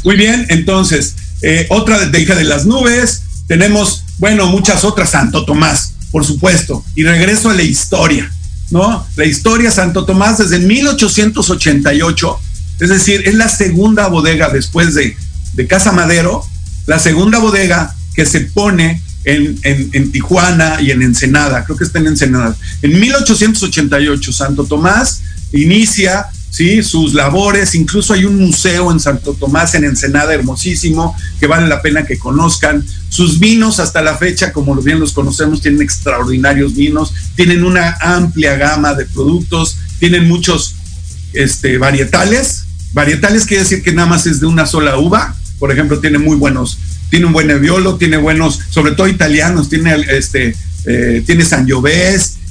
[0.03, 3.23] Muy bien, entonces, eh, otra de hija de las nubes.
[3.47, 6.83] Tenemos, bueno, muchas otras, Santo Tomás, por supuesto.
[6.95, 8.31] Y regreso a la historia,
[8.69, 9.05] ¿no?
[9.15, 12.39] La historia Santo Tomás desde 1888,
[12.79, 15.17] es decir, es la segunda bodega después de,
[15.53, 16.43] de Casa Madero,
[16.85, 21.99] la segunda bodega que se pone en, en, Tijuana y en Ensenada, creo que está
[21.99, 22.55] en Ensenada.
[22.81, 26.83] En 1888, Santo Tomás inicia ¿sí?
[26.83, 31.81] sus labores, incluso hay un museo en Santo Tomás, en Ensenada, hermosísimo, que vale la
[31.81, 32.85] pena que conozcan.
[33.09, 38.55] Sus vinos hasta la fecha, como bien los conocemos, tienen extraordinarios vinos, tienen una amplia
[38.55, 40.75] gama de productos, tienen muchos
[41.33, 42.63] este, varietales.
[42.93, 45.35] Varietales quiere decir que nada más es de una sola uva.
[45.59, 49.93] Por ejemplo, tiene muy buenos, tiene un buen Nebbiolo, tiene buenos, sobre todo italianos, tiene
[50.09, 51.43] este, eh, tiene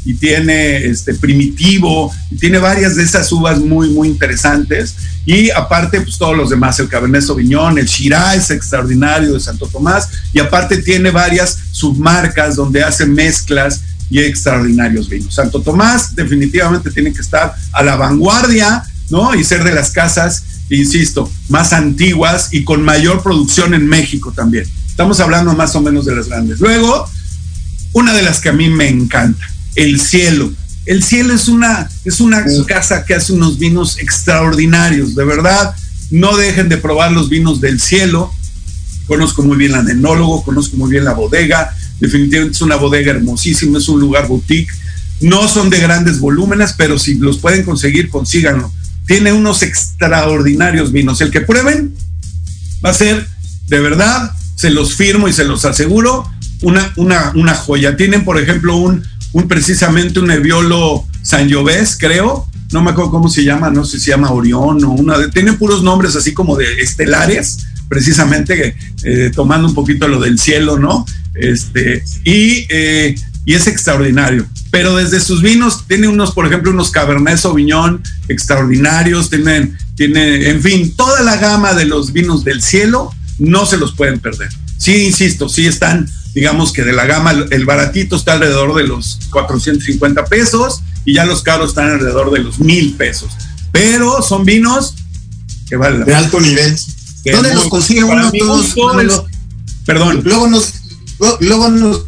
[0.08, 4.94] y tiene este primitivo, tiene varias de esas uvas muy, muy interesantes.
[5.26, 10.08] Y aparte, pues todos los demás, el Cabernet Sauvignon, el Shiraz extraordinario de Santo Tomás,
[10.32, 15.34] y aparte tiene varias submarcas donde hace mezclas y extraordinarios vinos.
[15.34, 19.34] Santo Tomás definitivamente tiene que estar a la vanguardia, ¿no?
[19.34, 24.64] Y ser de las casas, insisto, más antiguas y con mayor producción en México también.
[24.88, 26.60] Estamos hablando más o menos de las grandes.
[26.60, 27.06] Luego,
[27.92, 29.44] una de las que a mí me encanta,
[29.78, 30.52] el cielo.
[30.86, 35.74] El cielo es una, es una casa que hace unos vinos extraordinarios, de verdad.
[36.10, 38.32] No dejen de probar los vinos del cielo.
[39.06, 41.74] Conozco muy bien la Nenólogo, conozco muy bien la bodega.
[42.00, 44.72] Definitivamente es una bodega hermosísima, es un lugar boutique.
[45.20, 48.72] No son de grandes volúmenes, pero si los pueden conseguir, consíganlo.
[49.06, 51.20] Tiene unos extraordinarios vinos.
[51.20, 51.94] El que prueben
[52.84, 53.28] va a ser,
[53.68, 56.28] de verdad, se los firmo y se los aseguro,
[56.62, 57.96] una, una, una joya.
[57.96, 63.44] Tienen, por ejemplo, un, un precisamente un Nebbiolo Sangiovese, creo, no me acuerdo cómo se
[63.44, 66.56] llama, no sé si se llama Orión o una de, tiene puros nombres así como
[66.56, 71.06] de estelares, precisamente eh, tomando un poquito lo del cielo, ¿no?
[71.34, 73.14] Este, y, eh,
[73.44, 74.46] y es extraordinario.
[74.70, 80.60] Pero desde sus vinos, tiene unos, por ejemplo, unos Cabernet Sauvignon extraordinarios, tienen, tiene, en
[80.60, 84.50] fin, toda la gama de los vinos del cielo, no se los pueden perder.
[84.76, 86.08] Sí, insisto, sí están
[86.38, 91.24] digamos que de la gama, el baratito está alrededor de los 450 pesos y ya
[91.24, 93.32] los caros están alrededor de los mil pesos.
[93.72, 94.94] Pero son vinos
[95.68, 96.78] que valen De alto nivel.
[97.32, 98.72] ¿Dónde los consigue uno todos?
[99.84, 100.20] Perdón.
[100.22, 100.74] Luego nos,
[101.40, 102.04] luego nos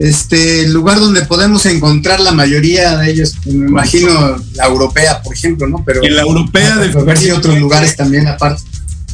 [0.00, 5.34] este el lugar donde podemos encontrar la mayoría de ellos, me imagino la europea, por
[5.34, 5.84] ejemplo, ¿no?
[5.86, 8.62] Pero en la europea de ver si otros lugares también aparte.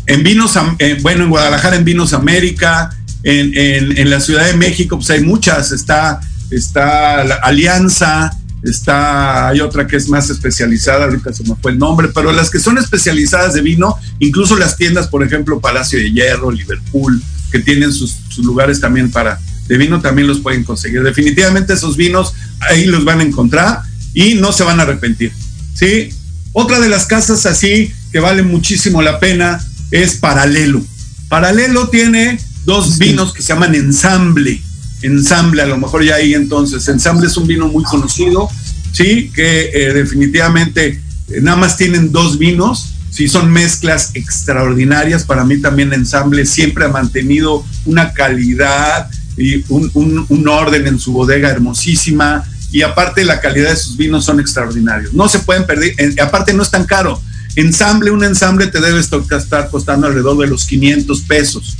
[0.06, 2.90] En Vinos, eh, bueno, en Guadalajara en Vinos América,
[3.22, 9.86] en, la Ciudad de México, pues hay muchas, está, está la Alianza, está, hay otra
[9.86, 13.54] que es más especializada, ahorita se me fue el nombre, pero las que son especializadas
[13.54, 18.44] de vino, incluso las tiendas, por ejemplo, Palacio de Hierro, Liverpool, que tienen sus, sus
[18.44, 21.02] lugares también para, de vino, también los pueden conseguir.
[21.02, 25.32] Definitivamente esos vinos ahí los van a encontrar y no se van a arrepentir,
[25.74, 26.10] ¿sí?
[26.52, 29.60] Otra de las casas así que vale muchísimo la pena
[29.94, 30.82] es Paralelo.
[31.28, 34.60] Paralelo tiene dos vinos que se llaman Ensamble.
[35.02, 36.88] Ensamble, a lo mejor ya ahí entonces.
[36.88, 38.50] Ensamble es un vino muy conocido,
[38.92, 39.30] ¿sí?
[39.32, 45.22] Que eh, definitivamente eh, nada más tienen dos vinos, sí son mezclas extraordinarias.
[45.22, 51.50] Para mí también Ensamble siempre ha mantenido una calidad y un, orden en su bodega
[51.50, 52.44] hermosísima.
[52.72, 55.14] Y aparte la calidad de sus vinos son extraordinarios.
[55.14, 57.22] No se pueden perder, aparte no es tan caro
[57.56, 61.76] Ensamble, un ensamble te debe estar costando alrededor de los 500 pesos.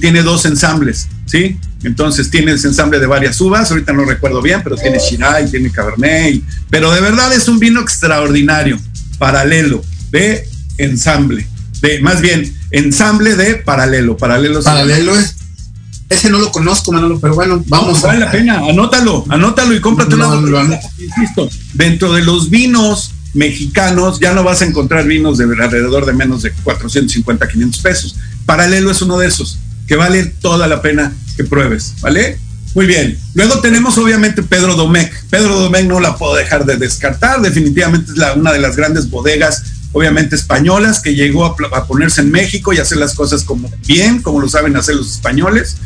[0.00, 1.58] Tiene dos ensambles, ¿sí?
[1.82, 6.42] Entonces tienes ensamble de varias uvas, ahorita no recuerdo bien, pero tiene Shiraz, tiene Cabernet,
[6.70, 8.78] pero de verdad es un vino extraordinario,
[9.18, 11.46] paralelo, de ensamble,
[11.80, 14.62] de más bien ensamble de paralelo, paralelo.
[14.62, 15.34] Paralelo es
[16.08, 18.00] Ese no lo conozco, Manolo, pero bueno, vamos.
[18.00, 24.32] Vale la pena, anótalo, anótalo y cómprate una Insisto, dentro de los vinos mexicanos ya
[24.32, 28.16] no vas a encontrar vinos de alrededor de menos de 450, 500 pesos.
[28.46, 32.38] Paralelo es uno de esos, que vale toda la pena que pruebes, ¿vale?
[32.74, 33.16] Muy bien.
[33.34, 35.12] Luego tenemos obviamente Pedro Domecq.
[35.30, 37.40] Pedro Domecq no la puedo dejar de descartar.
[37.40, 42.32] Definitivamente es la, una de las grandes bodegas, obviamente españolas, que llegó a, ponerse en
[42.32, 45.76] México y hacer las cosas como bien, como lo saben hacer los españoles.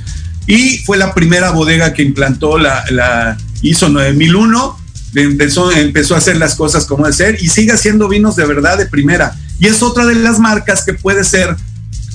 [0.46, 4.77] Y fue la primera bodega que implantó la, la ISO 9001.
[5.14, 5.70] Empezó,
[6.14, 9.36] a hacer las cosas como de ser y sigue haciendo vinos de verdad de primera.
[9.58, 11.56] Y es otra de las marcas que puede ser,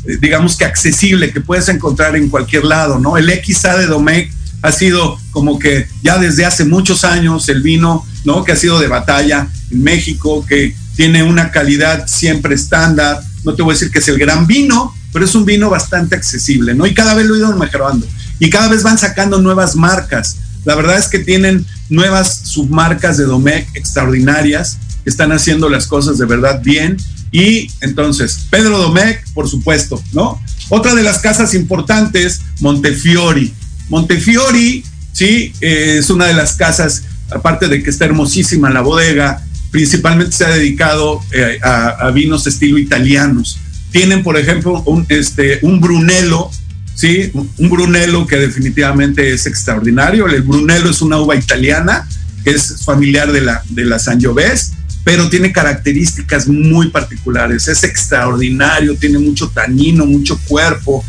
[0.05, 3.17] eh, digamos que accesible, que puedes encontrar en cualquier lado, ¿no?
[3.17, 8.05] El XA de Domecq ha sido como que ya desde hace muchos años el vino,
[8.23, 8.43] ¿no?
[8.43, 13.21] Que ha sido de batalla en México, que tiene una calidad siempre estándar.
[13.43, 16.15] No te voy a decir que es el gran vino, pero es un vino bastante
[16.15, 16.85] accesible, ¿no?
[16.85, 18.07] Y cada vez lo he ido mejorando.
[18.39, 20.37] Y cada vez van sacando nuevas marcas.
[20.65, 26.17] La verdad es que tienen nuevas submarcas de Domecq extraordinarias, que están haciendo las cosas
[26.17, 26.97] de verdad bien.
[27.31, 30.41] Y entonces, Pedro Domecq, por supuesto, ¿no?
[30.69, 33.53] Otra de las casas importantes, Montefiori.
[33.89, 39.43] Montefiori, sí, eh, es una de las casas, aparte de que está hermosísima la bodega,
[39.71, 43.59] principalmente se ha dedicado eh, a, vinos estilo italianos.
[43.91, 46.49] Tienen, por ejemplo, un, este, un Brunello,
[46.95, 47.31] ¿sí?
[47.33, 50.27] Un Brunello que definitivamente es extraordinario.
[50.27, 52.07] El Brunello es una uva italiana
[52.43, 57.67] que es familiar de la, de la Sangiovese, pero tiene características muy particulares.
[57.67, 61.03] Es extraordinario, tiene mucho tanino, mucho cuerpo,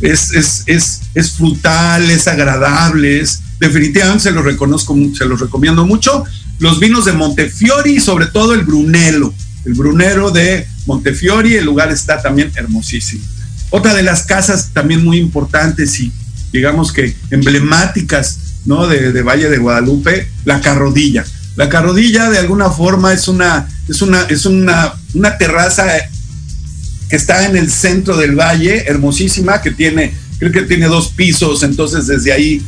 [0.00, 3.24] es, es, es, es frutal, es agradable,
[3.58, 6.24] definitivamente se lo reconozco, se los recomiendo mucho.
[6.58, 9.32] Los vinos de Montefiori, sobre todo el Brunello,
[9.64, 13.22] el Brunero de Montefiori, el lugar está también hermosísimo.
[13.70, 16.12] Otra de las casas también muy importantes y
[16.52, 18.86] digamos que emblemáticas ¿no?
[18.86, 21.24] de, Valle de Guadalupe, la Carrodilla.
[21.56, 25.86] La Carrodilla de alguna forma es una, es una, es una, una terraza
[27.08, 31.62] que está en el centro del valle, hermosísima, que tiene, creo que tiene dos pisos,
[31.62, 32.62] entonces desde ahí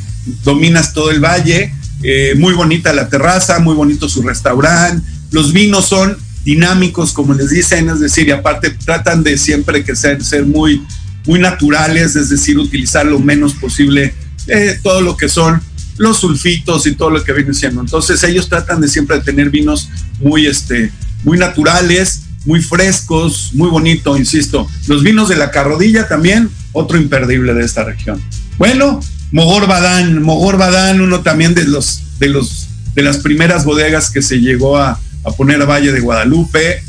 [0.45, 1.73] dominas todo el valle.
[2.03, 5.07] Eh, muy bonita la terraza, muy bonito su restaurante.
[5.31, 9.95] Los vinos son dinámicos, como les dicen, es decir, y aparte tratan de siempre que
[9.95, 10.83] ser, ser muy,
[11.27, 14.15] muy naturales, es decir, utilizar lo menos posible
[14.47, 15.61] eh, todo lo que son
[15.99, 17.81] los sulfitos y todo lo que viene siendo.
[17.83, 20.91] Entonces ellos tratan de siempre tener vinos muy, este,
[21.25, 24.67] muy naturales, muy frescos, muy bonito, insisto.
[24.87, 28.21] Los vinos de la Carrodilla también, otro imperdible de esta región.
[28.57, 34.11] Bueno, Mogor Badán, Mogor Badán, uno también de los de los de las primeras bodegas
[34.11, 34.99] que se llegó a,
[35.31, 36.83] poner a Valle de Guadalupe,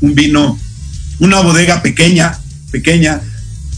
[0.00, 0.58] un vino,
[1.18, 2.38] una bodega pequeña,
[2.70, 3.20] pequeña,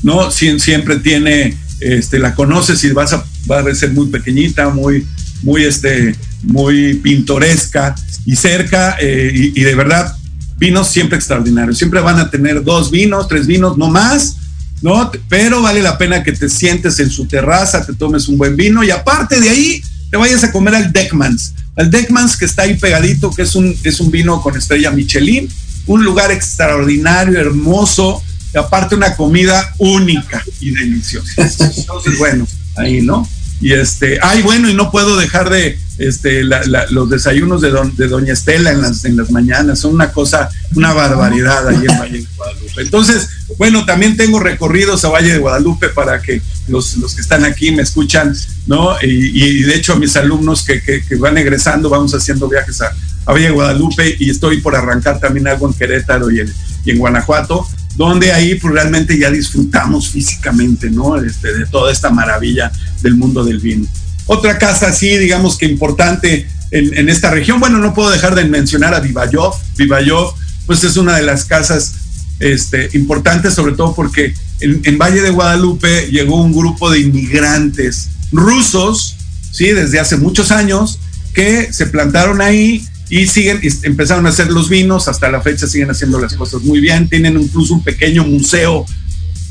[0.02, 0.30] ¿no?
[0.30, 5.06] siempre tiene, este, la conoces y vas a, va a ser muy pequeñita, muy,
[5.42, 10.16] muy, este, muy pintoresca y cerca, eh, y, y de verdad
[10.62, 11.76] vinos siempre extraordinarios.
[11.76, 14.36] Siempre van a tener dos vinos, tres vinos, no más,
[14.80, 15.10] ¿no?
[15.28, 18.84] Pero vale la pena que te sientes en su terraza, te tomes un buen vino
[18.84, 21.54] y aparte de ahí te vayas a comer al Deckmans.
[21.76, 25.48] Al Deckmans que está ahí pegadito, que es un, es un vino con estrella Michelin,
[25.86, 28.22] un lugar extraordinario, hermoso,
[28.54, 31.32] y aparte una comida única y deliciosa.
[31.76, 32.46] Entonces, bueno,
[32.76, 33.26] ahí, ¿no?
[33.60, 36.42] Y este, ay, bueno, y no puedo dejar de este,
[36.90, 40.92] los desayunos de, de Doña Estela en las, en las mañanas, son una cosa, una
[40.92, 42.82] barbaridad ahí en Valle de Guadalupe.
[42.82, 43.28] Entonces,
[43.58, 47.72] bueno, también tengo recorridos a Valle de Guadalupe para que los, los que están aquí
[47.72, 48.34] me escuchan,
[48.66, 48.96] ¿no?
[49.02, 52.94] Y, de hecho, mis alumnos que, que, van egresando, vamos haciendo viajes a,
[53.26, 56.52] a, Valle de Guadalupe y estoy por arrancar también algo en Querétaro y en,
[56.84, 61.16] y en Guanajuato donde ahí pues, realmente ya disfrutamos físicamente, ¿no?
[61.16, 62.72] Este, de toda esta maravilla
[63.02, 63.86] del mundo del vino.
[64.26, 68.94] Otra casa así, digamos que importante en, esta región, bueno, no puedo dejar de mencionar
[68.94, 69.52] a Vivayov.
[69.76, 70.34] Vivayov,
[70.66, 71.94] pues es una de las casas
[72.40, 79.16] este, importantes, sobre todo porque en, Valle de Guadalupe llegó un grupo de inmigrantes rusos,
[79.50, 79.66] ¿sí?
[79.66, 80.98] Desde hace muchos años,
[81.34, 85.90] que se plantaron ahí y siguen, empezaron a hacer los vinos, hasta la fecha siguen
[85.90, 88.86] haciendo las cosas muy bien, tienen incluso un pequeño museo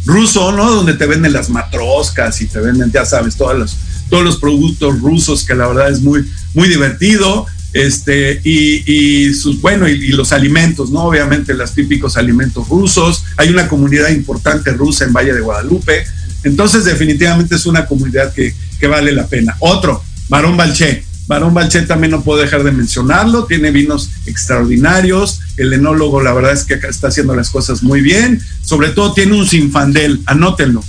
[0.06, 0.72] ruso, ¿no?
[0.72, 3.78] Donde te venden las matroscas y te venden, ya sabes, todos los,
[4.12, 7.48] todos los productos rusos, que la verdad es muy, muy divertido.
[7.74, 11.06] Este, y, sus, bueno, y, los alimentos, ¿no?
[11.06, 13.24] Obviamente los típicos alimentos rusos.
[13.38, 16.04] Hay una comunidad importante rusa en Valle de Guadalupe.
[16.44, 19.56] Entonces, definitivamente es una comunidad que, que vale la pena.
[19.60, 21.06] Otro, Barón Balché.
[21.28, 26.52] Barón Balchet también no puedo dejar de mencionarlo, tiene vinos extraordinarios, el enólogo la verdad
[26.52, 30.84] es que está haciendo las cosas muy bien, sobre todo tiene un sinfandel, anótenlo.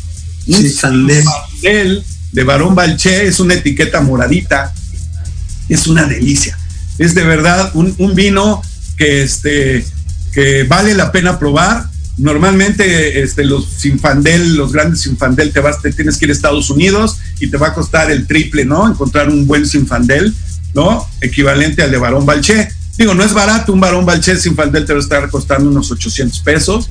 [0.48, 2.02] Un sinfandel
[2.32, 4.72] de Barón Balché, es una etiqueta moradita,
[5.68, 6.58] es una delicia.
[6.98, 8.62] Es de verdad un, vino
[8.96, 9.84] que, este,
[10.32, 11.90] que vale la pena probar.
[12.18, 16.68] Normalmente este, los Sinfandel, los grandes Sinfandel, te vas, te tienes que ir a Estados
[16.70, 18.88] Unidos y te va a costar el triple, ¿no?
[18.88, 20.34] Encontrar un buen Sinfandel,
[20.74, 21.06] ¿no?
[21.20, 22.70] Equivalente al de Barón Balché.
[22.98, 26.40] Digo, no es barato, un Barón Balché Sinfandel te va a estar costando unos 800
[26.40, 26.90] pesos,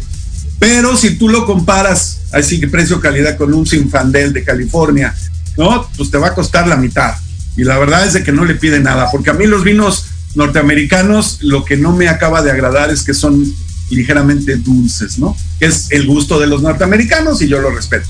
[0.57, 5.15] pero si tú lo comparas, así que precio-calidad con un Sinfandel de California,
[5.57, 5.89] ¿no?
[5.97, 7.15] Pues te va a costar la mitad.
[7.57, 10.05] Y la verdad es de que no le pide nada, porque a mí los vinos
[10.35, 13.43] norteamericanos lo que no me acaba de agradar es que son
[13.89, 15.35] ligeramente dulces, ¿no?
[15.59, 18.07] Es el gusto de los norteamericanos y yo lo respeto.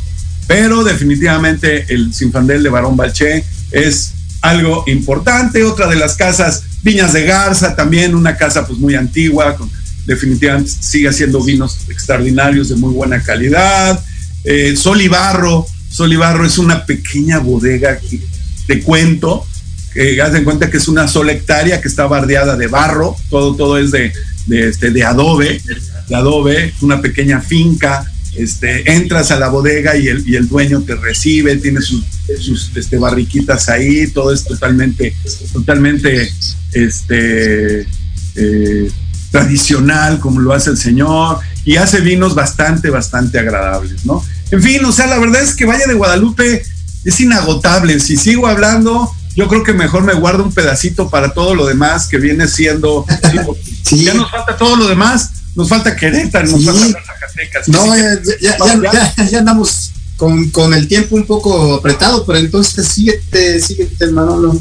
[0.47, 5.63] Pero definitivamente el Sinfandel de Barón Balché es algo importante.
[5.63, 9.57] Otra de las casas, Viñas de Garza, también una casa pues muy antigua,
[10.05, 14.03] definitivamente sigue haciendo vinos extraordinarios de muy buena calidad.
[14.43, 17.99] Eh, Sol y Barro, Sol y Barro es una pequeña bodega
[18.67, 19.45] de cuento,
[19.93, 23.55] que haz en cuenta que es una sola hectárea que está bardeada de barro, todo,
[23.55, 24.13] todo es de,
[24.45, 25.61] de, este, de adobe,
[26.07, 30.81] de adobe, una pequeña finca, este, entras a la bodega y el, y el dueño
[30.83, 32.05] te recibe, tiene sus,
[32.39, 35.13] sus este, barriquitas ahí, todo es totalmente,
[35.51, 36.31] totalmente
[36.71, 37.85] este,
[38.35, 38.91] eh,
[39.31, 44.23] tradicional como lo hace el señor y hace vinos bastante, bastante agradables, ¿no?
[44.51, 46.63] En fin, o sea, la verdad es que Valle de Guadalupe
[47.05, 47.99] es inagotable.
[47.99, 52.07] Si sigo hablando, yo creo que mejor me guardo un pedacito para todo lo demás
[52.07, 53.05] que viene siendo.
[53.83, 54.03] sí.
[54.05, 57.67] Ya nos falta todo lo demás, nos falta Querétaro, nos falta Zacatecas.
[57.69, 58.53] No, ya,
[59.17, 64.59] ya- ya andamos con, con el tiempo un poco apretado, pero entonces síguete, síguete, Manolo.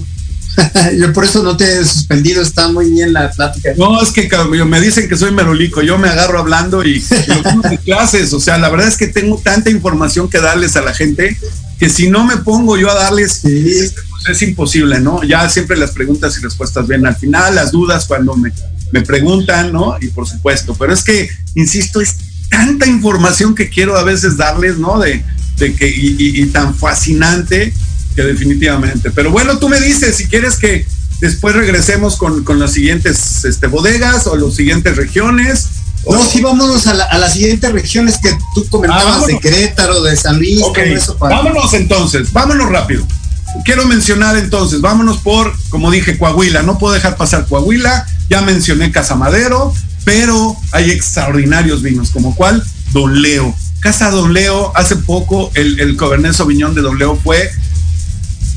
[0.98, 3.70] Yo por eso no te he suspendido, está muy bien la plática.
[3.76, 4.28] No, es que
[4.66, 8.32] me dicen que soy merolico, yo me agarro hablando y, y lo pongo en clases,
[8.32, 11.36] o sea, la verdad es que tengo tanta información que darles a la gente
[11.78, 13.64] que si no me pongo yo a darles, Sí.
[14.10, 15.22] pues es imposible, ¿no?
[15.22, 18.52] Ya siempre las preguntas y respuestas ven al final, las dudas cuando me,
[18.92, 19.96] me preguntan, ¿no?
[20.00, 22.16] Y por supuesto, pero es que, insisto, es
[22.50, 24.98] tanta información que quiero a veces darles, ¿no?
[24.98, 25.24] De,
[25.56, 27.72] de que, y, y- y tan fascinante
[28.14, 29.10] que definitivamente.
[29.10, 30.86] Pero bueno, tú me dices si quieres que
[31.20, 35.68] después regresemos con, con las siguientes este, bodegas o las siguientes regiones.
[36.04, 39.38] o- No, sí, vámonos a, la- a las siguientes regiones que tú comentabas, Ah, de
[39.38, 41.16] Querétaro, de San Luis, eso.
[41.18, 43.06] para- vámonos entonces, vámonos rápido.
[43.64, 46.62] Quiero mencionar entonces, vámonos por, como dije, Coahuila.
[46.62, 48.06] No puedo dejar pasar Coahuila.
[48.30, 53.54] Ya mencioné Casa Madero, pero hay extraordinarios vinos, como cuál, Don Leo.
[53.80, 57.50] Casa Don Leo, hace poco el, el Cabernet Sauvignon de Don Leo fue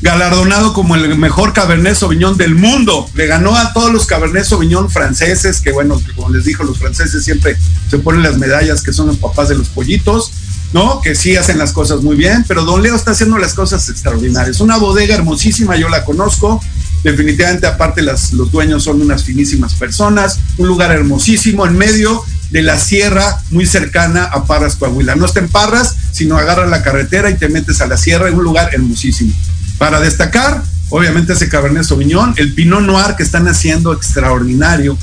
[0.02, 3.08] galardonado como el mejor Cabernet Sauvignon del mundo.
[3.14, 7.24] Le ganó a todos los Cabernet Sauvignon franceses, que bueno, como les dijo, los franceses
[7.24, 7.56] siempre
[7.88, 10.32] se ponen las medallas que son los papás de los pollitos,
[10.72, 11.00] ¿no?
[11.00, 14.60] Que sí hacen las cosas muy bien, pero Don Leo está haciendo las cosas extraordinarias.
[14.60, 16.60] Una bodega hermosísima, yo la conozco.
[17.02, 20.40] Definitivamente, aparte, los dueños son unas finísimas personas.
[20.58, 25.14] Un lugar hermosísimo en medio de la sierra muy cercana a Parras, Coahuila.
[25.14, 28.34] No está en Parras, sino agarras la carretera y te metes a la sierra en
[28.34, 29.34] un lugar hermosísimo.
[29.78, 34.96] Para destacar, obviamente ese Cabernet Sauvignon, el Pinot Noir que están haciendo extraordinario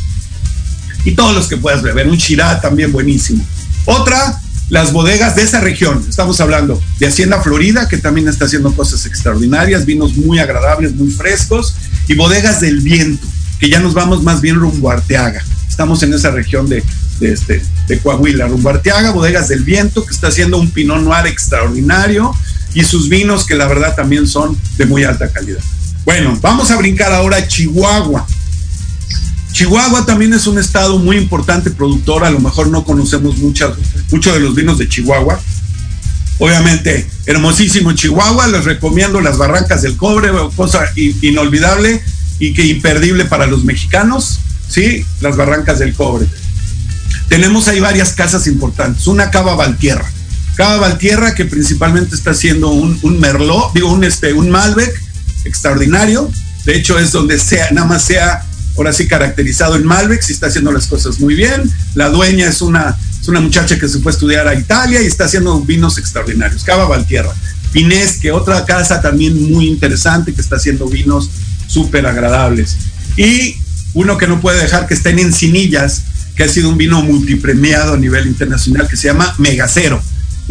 [1.04, 3.46] y todos los que puedas beber, un Shiraz también buenísimo.
[3.86, 8.74] Otra, las bodegas de esa región, estamos hablando de Hacienda Florida, que también está haciendo
[8.74, 11.76] cosas extraordinarias, vinos muy agradables, muy frescos,
[12.08, 13.26] y bodegas del viento,
[13.60, 15.44] que ya nos vamos más bien rumbo a Arteaga.
[15.68, 16.84] Estamos en esa región de,
[17.22, 22.34] este, de Coahuila, rumbo Arteaga, bodegas del viento, que está haciendo un Pinot Noir extraordinario,
[22.74, 25.62] y sus vinos que la verdad también son de muy alta calidad.
[26.06, 28.26] Bueno, vamos a brincar ahora a Chihuahua.
[29.52, 33.76] Chihuahua también es un estado muy importante productor, a lo mejor no conocemos mucho,
[34.10, 35.40] mucho de los vinos de Chihuahua.
[36.40, 42.02] Obviamente, hermosísimo Chihuahua, les recomiendo las Barrancas del Cobre, cosa inolvidable
[42.40, 45.06] y que imperdible para los mexicanos, ¿sí?
[45.20, 46.26] Las Barrancas del Cobre.
[47.30, 50.10] Tenemos ahí varias casas importantes, una Cava Valtierra.
[50.56, 54.94] Cava Valtierra que principalmente está haciendo un, Merlot, digo, un, este, un Malbec
[55.46, 56.32] extraordinario.
[56.66, 58.46] De hecho, es donde sea, nada más sea,
[58.78, 61.70] ahora sí caracterizado en Malbec, y está haciendo las cosas muy bien.
[61.96, 65.06] La dueña es una, es una muchacha que se fue a estudiar a Italia y
[65.06, 66.64] está haciendo vinos extraordinarios.
[66.64, 67.34] Cava Valtierra.
[67.72, 71.30] Pinés, que otra casa también muy interesante que está haciendo vinos
[71.68, 72.76] súper agradables.
[73.16, 73.56] Y
[73.94, 76.04] uno que no puede dejar que esté en Encinillas,
[76.36, 80.02] que ha sido un vino multipremiado a nivel internacional, que se llama Megacero.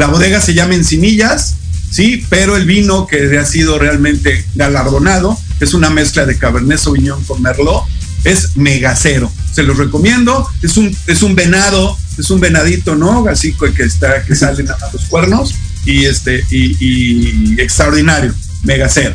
[0.01, 1.57] La bodega se llama Encinillas,
[1.91, 7.23] sí, pero el vino que ha sido realmente galardonado es una mezcla de Cabernet Sauvignon
[7.25, 7.85] con Merlot,
[8.25, 9.31] es Megacero.
[9.53, 13.27] Se los recomiendo, es un, es un venado, es un venadito, ¿no?
[13.29, 18.33] Así que está, que salen a los cuernos y este, y, y extraordinario.
[18.63, 19.15] Megacero.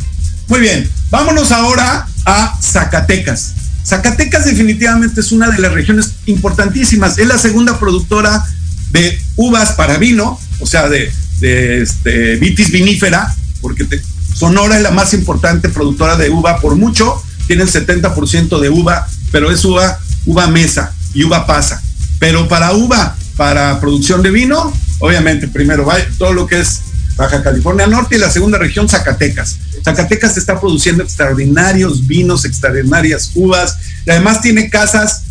[0.49, 3.55] Muy bien, vámonos ahora a Zacatecas.
[3.83, 7.17] Zacatecas definitivamente es una de las regiones importantísimas.
[7.17, 8.45] Es la segunda productora
[8.91, 13.85] de uvas para vino, o sea, de, este, vitis vinífera, porque
[14.33, 19.07] Sonora es la más importante productora de uva por mucho, tiene el 70% de uva,
[19.31, 21.81] pero es uva, uva mesa y uva pasa.
[22.19, 26.81] Pero para uva, para producción de vino, obviamente primero va todo lo que es
[27.15, 29.57] Baja California Norte y la segunda región, Zacatecas.
[29.83, 35.23] Zacatecas está produciendo extraordinarios vinos, extraordinarias uvas, y además tiene casas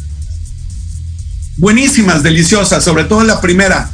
[1.56, 3.90] buenísimas, deliciosas, sobre todo la primera,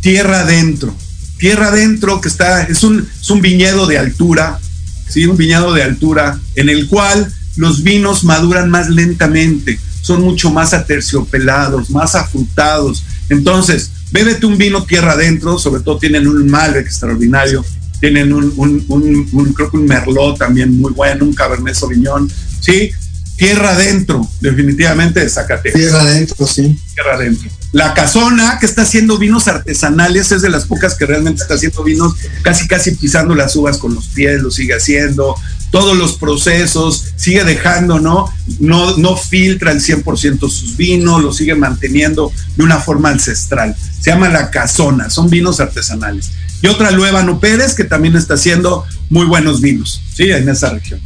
[0.00, 0.94] tierra adentro.
[1.38, 4.60] Tierra adentro que está, es un, es un viñedo de altura,
[5.08, 5.26] ¿sí?
[5.26, 10.72] un viñedo de altura en el cual los vinos maduran más lentamente, son mucho más
[10.74, 13.04] aterciopelados, más afrutados.
[13.28, 17.64] Entonces, bébete un vino tierra adentro, sobre todo tienen un Malbec extraordinario,
[18.00, 22.30] tienen un, un, creo que un Merlot también muy bueno, un Cabernet Sauvignon,
[22.60, 22.90] ¿sí?
[23.36, 25.80] Tierra adentro, definitivamente de Zacatecas.
[25.80, 26.78] Tierra adentro, sí.
[26.94, 27.50] Tierra adentro.
[27.72, 31.84] La Casona, que está haciendo vinos artesanales, es de las pocas que realmente está haciendo
[31.84, 35.36] vinos, casi casi pisando las uvas con los pies, lo sigue haciendo,
[35.70, 38.32] todos los procesos, sigue dejando, ¿no?
[38.58, 43.76] No, filtra el 100% sus vinos, lo sigue manteniendo de una forma ancestral.
[44.00, 46.30] Se llama La Casona, son vinos artesanales.
[46.62, 50.24] Y otra, Luevano Pérez, que también está haciendo muy buenos vinos, ¿sí?
[50.30, 51.00] En esa región.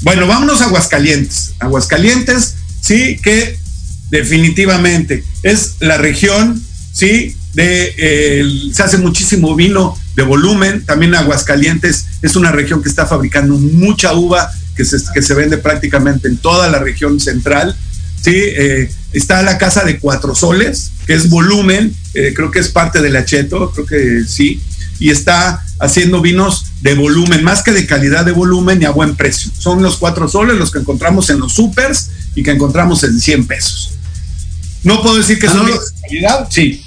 [0.00, 1.52] Bueno, vámonos a Aguascalientes.
[1.58, 3.58] Aguascalientes, sí, que
[4.10, 7.36] definitivamente es la región, ¿sí?
[7.54, 13.56] De, se hace muchísimo vino de volumen, también Aguascalientes es una región que está fabricando
[13.56, 17.74] mucha uva que se, que se vende prácticamente en toda la región central,
[18.22, 18.34] ¿sí?
[18.34, 23.00] Eh, está la Casa de Cuatro Soles, que es volumen, eh, creo que es parte
[23.00, 24.60] del Acheto, creo que sí,
[24.98, 29.16] y está haciendo vinos de volumen, más que de calidad de volumen y a buen
[29.16, 29.50] precio.
[29.58, 33.46] Son los Cuatro Soles los que encontramos en los supers y que encontramos en 100
[33.46, 33.95] pesos.
[34.84, 35.72] No puedo decir que son de
[36.02, 36.82] calidad, sí.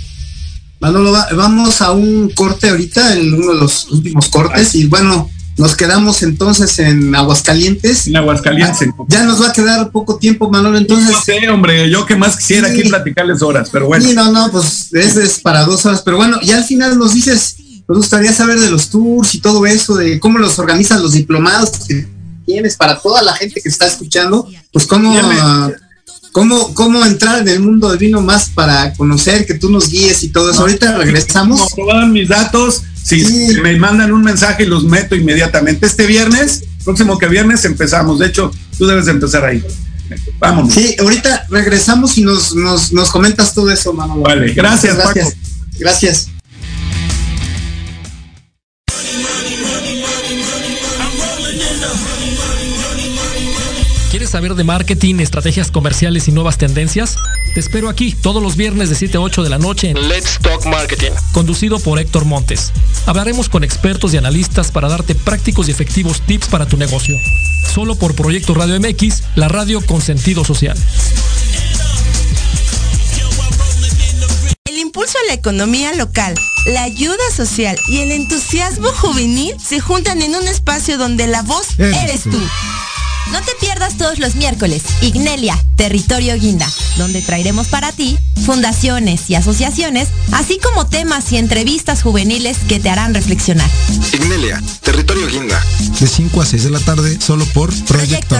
[0.80, 5.76] Manolo, vamos a un corte ahorita, en uno de los últimos cortes, y bueno, nos
[5.76, 8.08] quedamos entonces en Aguascalientes.
[8.08, 8.90] En Aguascalientes.
[9.10, 11.12] Ya nos va a quedar poco tiempo, Manolo, entonces.
[11.12, 14.08] No sé, hombre, yo que más quisiera aquí platicarles horas, pero bueno.
[14.08, 17.14] Sí, no, no, pues ese es para dos horas, pero bueno, y al final nos
[17.14, 17.58] dices,
[17.90, 21.72] nos gustaría saber de los tours y todo eso, de cómo los organizan los diplomados
[21.86, 22.08] que
[22.46, 25.14] tienes para toda la gente que está escuchando, pues cómo
[26.32, 30.24] cómo, cómo entrar en el mundo del vino más para conocer, que tú nos guíes
[30.24, 30.62] y todo eso.
[30.62, 31.72] Ahorita regresamos.
[31.72, 33.24] Aprobaban mis datos, si
[33.62, 35.86] me mandan un mensaje y los meto inmediatamente.
[35.86, 38.20] Este viernes, próximo que viernes empezamos.
[38.20, 39.64] De hecho, tú debes empezar ahí.
[40.40, 40.74] Vámonos.
[40.74, 44.22] Sí, ahorita regresamos y nos, nos, nos comentas todo eso, Manolo.
[44.22, 45.26] Vale, gracias, gracias.
[45.26, 45.38] Paco.
[45.80, 46.30] Gracias.
[54.30, 57.16] Saber de marketing, estrategias comerciales y nuevas tendencias?
[57.54, 60.38] Te espero aquí todos los viernes de 7 a 8 de la noche en Let's
[60.42, 62.72] Talk Marketing, conducido por Héctor Montes.
[63.08, 67.18] Hablaremos con expertos y analistas para darte prácticos y efectivos tips para tu negocio.
[67.74, 70.78] Solo por Proyecto Radio MX, la radio con sentido social.
[74.66, 76.36] El impulso a la economía local,
[76.68, 81.68] la ayuda social y el entusiasmo juvenil se juntan en un espacio donde la voz
[81.80, 82.40] eres tú.
[83.32, 89.36] No te pierdas todos los miércoles Ignelia, Territorio Guinda, donde traeremos para ti fundaciones y
[89.36, 93.70] asociaciones, así como temas y entrevistas juveniles que te harán reflexionar.
[94.14, 95.64] Ignelia, Territorio Guinda.
[96.00, 98.40] De 5 a 6 de la tarde, solo por Proyecto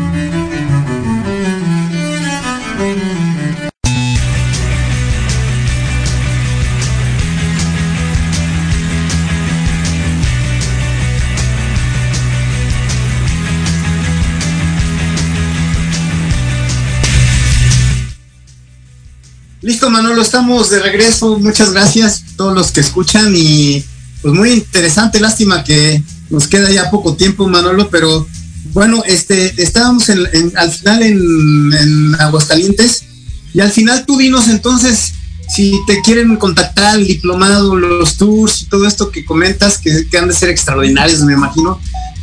[19.61, 21.37] Listo, Manolo, estamos de regreso.
[21.37, 23.83] Muchas gracias a todos los que escuchan y
[24.23, 25.19] pues muy interesante.
[25.19, 26.01] Lástima que
[26.31, 28.27] nos queda ya poco tiempo, Manolo, pero
[28.73, 33.03] bueno, este, estábamos al final en, en, Aguascalientes
[33.53, 35.13] y al final tú dinos entonces
[35.53, 40.17] si te quieren contactar el diplomado, los tours y todo esto que comentas que, que
[40.17, 41.79] han de ser extraordinarios, me imagino.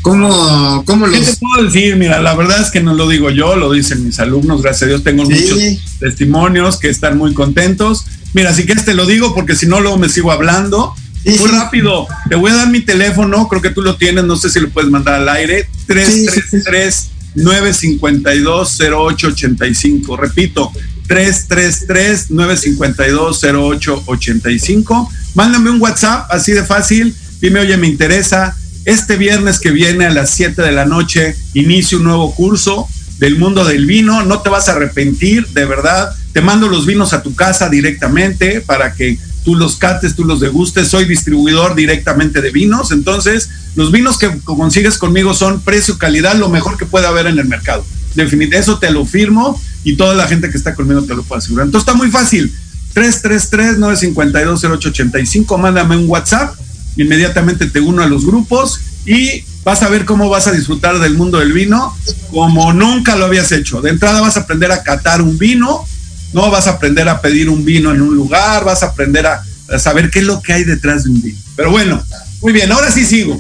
[0.09, 1.19] ¿Cómo, cómo los...
[1.19, 1.97] ¿Qué te puedo decir?
[1.97, 4.87] Mira, la verdad es que no lo digo yo, lo dicen mis alumnos, gracias a
[4.87, 5.59] Dios tengo muchos
[6.01, 8.07] testimonios que están muy contentos.
[8.33, 10.95] Mira, si quieres te lo digo porque si no luego me sigo hablando.
[11.27, 14.49] muy rápido, te voy a dar mi teléfono, creo que tú lo tienes, no sé
[14.49, 20.17] si lo puedes mandar al aire, 333 952 0885.
[20.17, 20.73] Repito,
[21.07, 25.11] 333 952 0885.
[25.35, 27.15] Mándame un WhatsApp, así de fácil.
[27.43, 31.99] Dime, oye, me interesa este viernes que viene a las 7 de la noche inicio
[31.99, 34.25] un nuevo curso del mundo del vino.
[34.25, 36.11] No te vas a arrepentir, de verdad.
[36.33, 40.41] Te mando los vinos a tu casa directamente para que tú los cates, tú los
[40.41, 40.89] degustes.
[40.89, 42.93] Soy distribuidor directamente de vinos.
[42.93, 47.39] Entonces, los vinos que consigues conmigo son precio, calidad, lo mejor que puede haber en
[47.39, 47.85] el mercado.
[48.15, 51.39] Definitivamente, eso te lo firmo y toda la gente que está conmigo te lo puede
[51.39, 51.67] asegurar.
[51.67, 52.53] Entonces, está muy fácil.
[52.95, 55.59] 333-952-0885.
[55.59, 56.55] Mándame un WhatsApp
[56.97, 61.15] inmediatamente te uno a los grupos y vas a ver cómo vas a disfrutar del
[61.15, 61.97] mundo del vino
[62.31, 63.81] como nunca lo habías hecho.
[63.81, 65.85] De entrada vas a aprender a catar un vino,
[66.33, 69.43] no vas a aprender a pedir un vino en un lugar, vas a aprender a,
[69.79, 71.39] saber qué es lo que hay detrás de un vino.
[71.57, 72.03] Pero bueno,
[72.41, 73.39] muy bien, ahora sí sigo.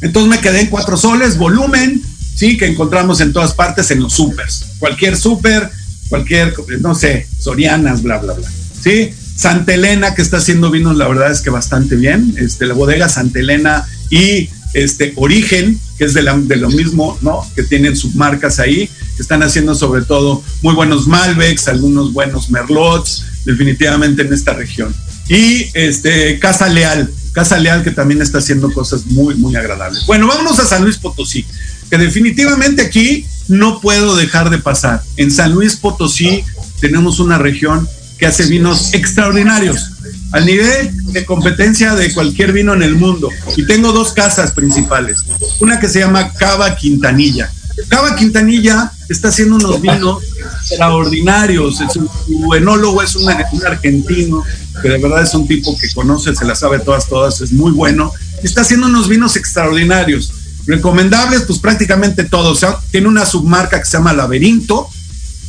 [0.00, 2.02] Entonces me quedé en cuatro soles, volumen,
[2.34, 4.64] sí, que encontramos en todas partes en los supers.
[4.78, 5.70] Cualquier super,
[6.08, 8.48] cualquier, no sé, Sorianas, bla, bla, bla.
[8.82, 12.34] Sí, Santa Elena, que está haciendo vinos, la verdad es que bastante bien.
[12.38, 17.46] Este, la bodega Santa Elena y este Origen, que es de, de lo mismo, ¿no?
[17.54, 23.24] Que tienen submarcas ahí, que están haciendo sobre todo muy buenos Malbecs, algunos buenos Merlots,
[23.44, 24.94] definitivamente en esta región.
[25.28, 30.06] Y este Casa Leal, Casa Leal que también está haciendo cosas muy, muy agradables.
[30.06, 31.44] Bueno, vámonos a San Luis Potosí,
[31.90, 35.02] que definitivamente aquí no puedo dejar de pasar.
[35.16, 36.44] En San Luis Potosí
[36.80, 37.88] tenemos una región
[38.18, 39.90] que hace vinos extraordinarios,
[40.32, 43.30] al nivel de competencia de cualquier vino en el mundo.
[43.56, 45.18] Y tengo dos casas principales.
[45.60, 47.50] Una que se llama Cava Quintanilla.
[47.88, 50.22] Cava Quintanilla está haciendo unos vinos
[50.60, 51.78] extraordinarios.
[51.92, 54.42] su enólogo es un, argentino
[54.82, 57.72] que de verdad es un tipo que conoce, se la sabe todas, todas, es muy
[57.72, 58.12] bueno.
[58.42, 60.32] Está haciendo unos vinos extraordinarios.
[60.66, 62.64] Recomendables, pues prácticamente todos.
[62.90, 64.88] tiene una submarca que se llama Laberinto,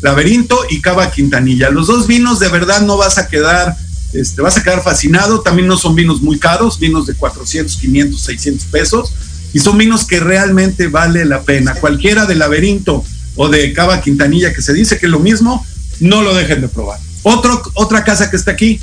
[0.01, 1.69] Laberinto y Cava Quintanilla.
[1.69, 3.75] Los dos vinos de verdad no vas a quedar,
[4.13, 5.41] este, vas a quedar fascinado.
[5.41, 9.13] También no son vinos muy caros, vinos de 400, 500, 600 pesos.
[9.53, 11.73] Y son vinos que realmente vale la pena.
[11.75, 13.03] Cualquiera de Laberinto
[13.35, 15.65] o de Cava Quintanilla que se dice que es lo mismo,
[15.99, 16.99] no lo dejen de probar.
[17.23, 18.79] Otro, otra casa que está aquí,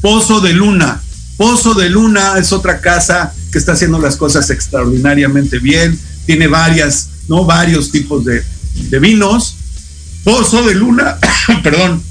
[0.00, 1.02] Pozo de Luna.
[1.36, 5.98] Pozo de Luna es otra casa que está haciendo las cosas extraordinariamente bien.
[6.26, 7.44] Tiene varias, ¿no?
[7.44, 8.42] Varios tipos de,
[8.74, 9.55] de vinos
[10.26, 11.18] Pozo de Luna,
[11.62, 12.02] perdón,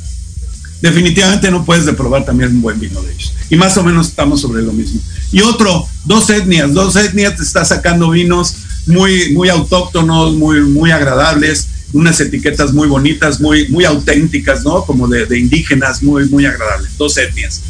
[0.79, 3.33] definitivamente no puedes de probar también un buen vino de ellos.
[3.49, 5.01] Y más o menos estamos sobre lo mismo.
[5.33, 8.55] Y otro, dos etnias, dos etnias te está sacando vinos
[8.87, 14.85] muy, muy autóctonos, muy, muy agradables, unas etiquetas muy bonitas, muy, muy auténticas, ¿no?
[14.85, 16.97] Como de, de indígenas, muy, muy agradables.
[16.97, 17.63] Dos etnias.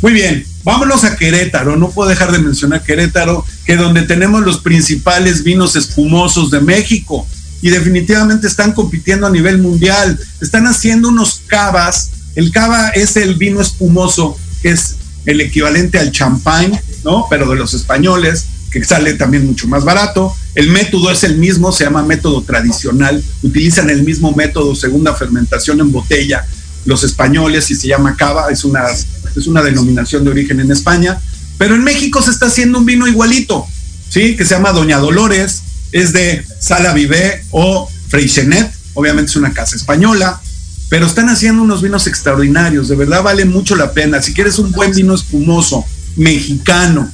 [0.00, 1.74] Muy bien, vámonos a Querétaro.
[1.74, 7.26] No puedo dejar de mencionar Querétaro, que donde tenemos los principales vinos espumosos de México
[7.60, 10.18] y definitivamente están compitiendo a nivel mundial.
[10.40, 12.10] Están haciendo unos cavas.
[12.34, 14.96] El cava es el vino espumoso, que es
[15.26, 17.26] el equivalente al champagne, ¿no?
[17.28, 20.34] Pero de los españoles, que sale también mucho más barato.
[20.54, 23.22] El método es el mismo, se llama método tradicional.
[23.42, 26.46] Utilizan el mismo método, segunda fermentación en botella,
[26.84, 31.20] los españoles, y se llama cava, es una, es una denominación de origen en España.
[31.58, 33.66] Pero en México se está haciendo un vino igualito,
[34.08, 34.36] ¿sí?
[34.36, 35.62] Que se llama Doña Dolores,
[35.92, 40.40] es de Sala Vivé o Freixenet, obviamente es una casa española,
[40.88, 44.22] pero están haciendo unos vinos extraordinarios, de verdad vale mucho la pena.
[44.22, 45.84] Si quieres un buen vino espumoso,
[46.16, 47.10] mexicano,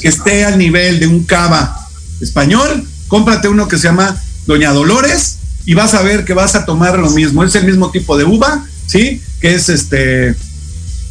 [0.00, 1.88] que esté al nivel de un cava
[2.20, 6.64] español, cómprate uno que se llama Doña Dolores y vas a ver que vas a
[6.64, 7.44] tomar lo mismo.
[7.44, 9.22] Es el mismo tipo de uva, ¿sí?
[9.40, 10.34] Que es este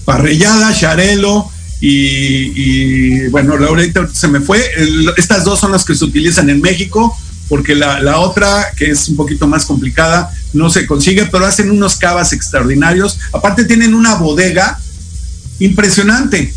[0.05, 1.51] parrillada, charelo,
[1.87, 4.59] y, bueno, ahorita se me fue.
[5.17, 7.15] estas dos son las que se utilizan en México,
[7.47, 11.97] porque la, otra, que es un poquito más complicada, no se consigue, pero hacen unos
[11.97, 13.19] cavas extraordinarios.
[13.33, 14.79] Aparte tienen una bodega
[15.59, 16.53] impresionante,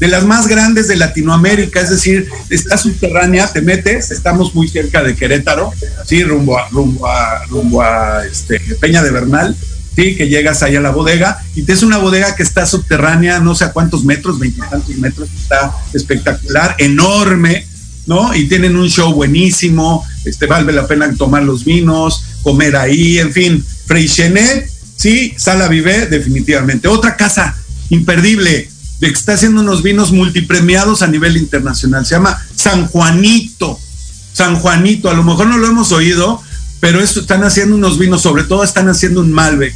[0.00, 5.00] de las más grandes de Latinoamérica, es decir, está subterránea, te metes, estamos muy cerca
[5.00, 5.70] de Querétaro,
[6.04, 9.56] sí, rumbo a, rumbo a, rumbo a este, Peña de Bernal,
[9.94, 13.54] Sí, que llegas ahí a la bodega y es una bodega que está subterránea, no
[13.54, 17.66] sé a cuántos metros, veintitantos metros, está espectacular, enorme,
[18.06, 18.34] ¿no?
[18.34, 23.32] Y tienen un show buenísimo, este, vale la pena tomar los vinos, comer ahí, en
[23.32, 26.88] fin, Freixenet, sí, Sala Vive, definitivamente.
[26.88, 27.56] Otra casa
[27.90, 28.70] imperdible,
[29.00, 33.78] de que está haciendo unos vinos multipremiados a nivel internacional, se llama San Juanito,
[34.32, 36.40] San Juanito, a lo mejor no lo hemos oído,
[36.82, 39.72] pero esto están haciendo unos vinos, sobre todo están haciendo un Malbec,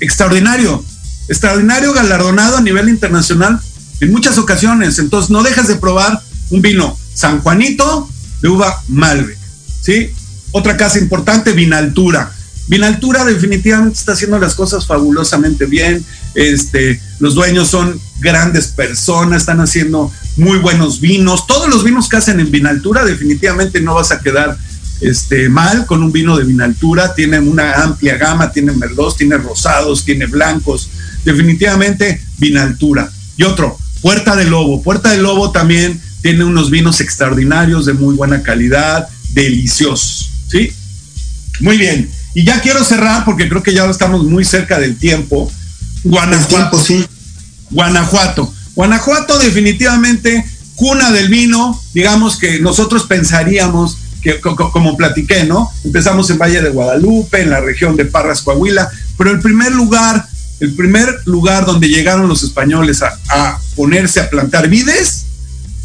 [0.00, 0.82] extraordinario,
[1.28, 3.60] extraordinario, galardonado a nivel internacional
[4.00, 8.08] en muchas ocasiones, entonces no dejas de probar un vino San Juanito
[8.40, 9.36] de uva Malbec,
[9.82, 10.12] ¿sí?
[10.50, 12.32] Otra casa importante, Vinaltura.
[12.68, 16.02] Vinaltura definitivamente está haciendo las cosas fabulosamente bien.
[16.34, 21.46] Este, los dueños son grandes personas, están haciendo muy buenos vinos.
[21.46, 24.56] Todos los vinos que hacen en Vinaltura definitivamente no vas a quedar
[25.00, 27.14] este, mal con un vino de Vinaltura.
[27.14, 30.88] Tienen una amplia gama, tiene merlot, tiene rosados, tiene blancos.
[31.24, 33.10] Definitivamente Vinaltura.
[33.36, 34.82] Y otro, Puerta del Lobo.
[34.82, 40.72] Puerta del Lobo también tiene unos vinos extraordinarios de muy buena calidad, deliciosos, ¿sí?
[41.60, 42.10] Muy bien.
[42.34, 45.50] Y ya quiero cerrar porque creo que ya estamos muy cerca del tiempo.
[46.04, 46.78] Guanajuato.
[46.78, 47.06] sí.
[47.70, 48.52] Guanajuato.
[48.74, 50.44] Guanajuato definitivamente
[50.74, 53.96] cuna del vino, digamos que nosotros pensaríamos
[54.72, 55.70] como platiqué, ¿no?
[55.84, 60.26] Empezamos en Valle de Guadalupe, en la región de Parras, Coahuila, pero el primer lugar,
[60.60, 65.26] el primer lugar donde llegaron los españoles a, a ponerse a plantar vides,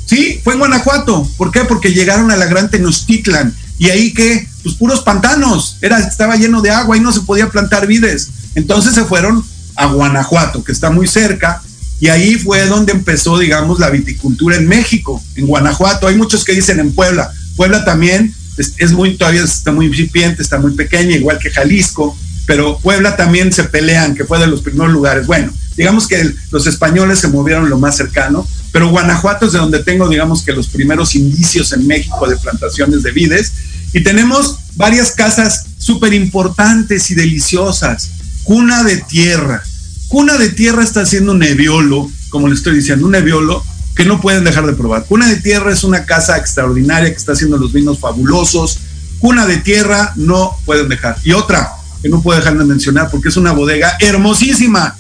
[0.06, 1.30] sí, fue en Guanajuato.
[1.38, 1.62] ¿Por qué?
[1.66, 6.62] Porque llegaron a la gran Tenochtitlan y ahí que, pues puros pantanos, era, estaba lleno
[6.62, 8.30] de agua y no se podía plantar vides.
[8.54, 9.44] Entonces se fueron
[9.76, 11.64] a Guanajuato, que está muy cerca,
[12.00, 16.08] y ahí fue donde empezó, digamos, la viticultura en México, en Guanajuato.
[16.08, 17.32] Hay muchos que dicen en Puebla.
[17.56, 22.78] Puebla también es, muy, todavía está muy incipiente, está muy pequeña, igual que Jalisco, pero
[22.80, 25.28] Puebla también se pelean, que fue de los primeros lugares.
[25.28, 29.84] Bueno, digamos que los españoles se movieron lo más cercano, pero Guanajuato es de donde
[29.84, 33.54] tengo, digamos que los primeros indicios en México de plantaciones de vides,
[33.94, 38.12] y tenemos varias casas súper importantes y deliciosas.
[38.44, 39.64] Cuna de Tierra.
[40.08, 43.64] Cuna de Tierra está haciendo un neviolo, como le estoy diciendo, un neviolo
[43.96, 45.06] que no pueden dejar de probar.
[45.06, 48.80] Cuna de Tierra es una casa extraordinaria que está haciendo los vinos fabulosos.
[49.20, 51.18] Cuna de Tierra no pueden dejar.
[51.24, 51.72] Y otra
[52.02, 54.98] que no puedo dejar de mencionar porque es una bodega hermosísima,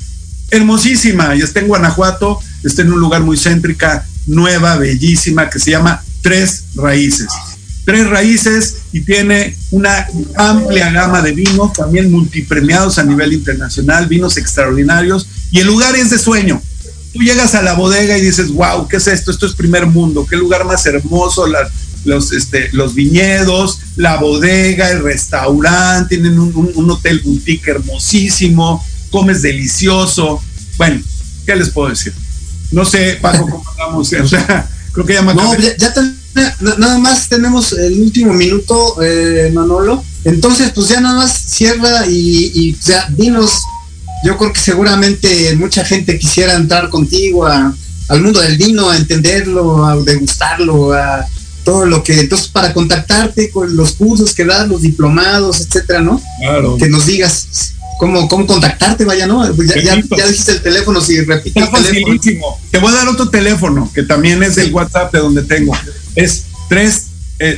[0.49, 1.35] hermosísima.
[1.35, 6.03] Y está en Guanajuato, está en un lugar muy céntrica, nueva, bellísima, que se llama
[6.21, 7.27] Tres Raíces
[7.85, 14.37] tres raíces y tiene una amplia gama de vinos, también multipremiados a nivel internacional, vinos
[14.37, 16.61] extraordinarios, y el lugar es de sueño.
[17.13, 19.31] Tú llegas a la bodega y dices, wow, ¿qué es esto?
[19.31, 21.45] Esto es primer mundo, qué lugar más hermoso,
[22.05, 30.41] los, este, los viñedos, la bodega, el restaurante, tienen un, hotel boutique hermosísimo, comes delicioso.
[30.77, 31.01] Bueno,
[31.45, 32.13] ¿qué les puedo decir?
[32.71, 35.93] No sé, Paco, cómo andamos, o sea, creo que ya me No, ya, ya,
[36.77, 40.03] nada más tenemos el último minuto, eh, Manolo.
[40.23, 43.63] Entonces, pues ya nada más cierra y, ya dinos.
[44.23, 49.85] Yo creo que seguramente mucha gente quisiera entrar contigo al mundo del vino, a entenderlo,
[49.85, 51.25] a degustarlo, a
[51.63, 52.19] todo lo que.
[52.19, 56.21] Entonces, para contactarte con los cursos que das, los diplomados, etcétera, ¿no?
[56.39, 56.77] Claro.
[56.77, 59.45] Que nos digas cómo, cómo contactarte, vaya, ¿no?
[59.65, 62.19] Ya, ya, dijiste el teléfono, si repites el teléfono.
[62.69, 65.73] Te voy a dar otro teléfono, que también es el WhatsApp de donde tengo
[66.15, 67.05] es 3,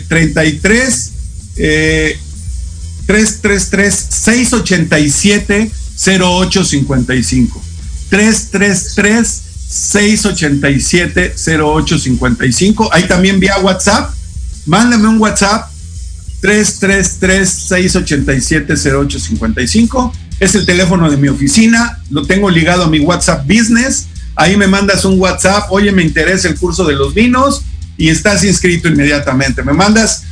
[0.08, 1.12] 33
[3.06, 7.62] 333 687 0855.
[8.10, 14.14] 333 687 0855 ahí también vía WhatsApp.
[14.66, 15.70] Mándame un WhatsApp.
[16.42, 22.00] 333 687 0855 es el teléfono de mi oficina.
[22.10, 24.08] Lo tengo ligado a mi WhatsApp Business.
[24.36, 25.72] Ahí me mandas un WhatsApp.
[25.72, 27.64] Oye me interesa el curso de los vinos
[27.98, 29.64] y estás inscrito inmediatamente.
[29.64, 30.24] Me mandas,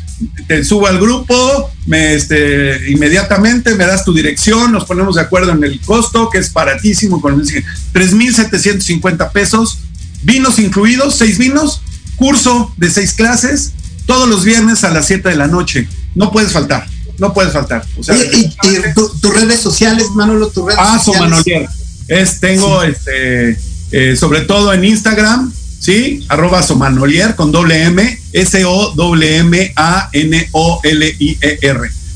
[0.48, 5.52] te subo al grupo, me, este, inmediatamente me das tu dirección, nos ponemos de acuerdo
[5.52, 9.80] en el costo, que es baratísimo, con 3.750 pesos,
[10.24, 11.82] vinos incluidos, seis vinos,
[12.16, 13.74] curso de seis clases,
[14.06, 15.88] todos los viernes a las 7 de la noche.
[16.16, 17.86] No puedes faltar, no puedes faltar.
[18.34, 18.50] ¿Y,
[18.94, 21.68] tus redes sociales, Manolo, tus redes ah, Manolier.
[22.08, 23.58] Es, tengo este,
[23.92, 26.26] eh, sobre todo en Instagram, ¿sí?
[26.30, 29.02] Arroba Somanolier con doble M, S-O-M-A-N-O-L-I-E-R.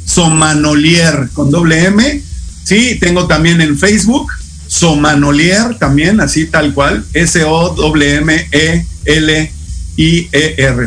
[0.06, 2.22] Somanolier con doble M,
[2.64, 2.98] ¿sí?
[3.02, 4.32] Tengo también en Facebook,
[4.68, 8.48] Somanolier también, así tal cual, S-O-W-M-E-L-I-E-R,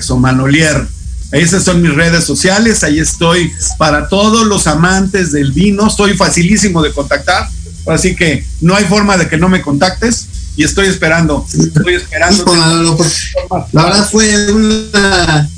[0.01, 0.87] Somanolier.
[1.33, 6.81] Esas son mis redes sociales, ahí estoy para todos los amantes del vino, estoy facilísimo
[6.81, 7.51] de contactar
[7.89, 11.47] Así que no hay forma de que no me contactes y estoy esperando.
[11.49, 12.97] Estoy esperando.
[12.97, 13.33] Pues,
[13.71, 15.49] la verdad fue una,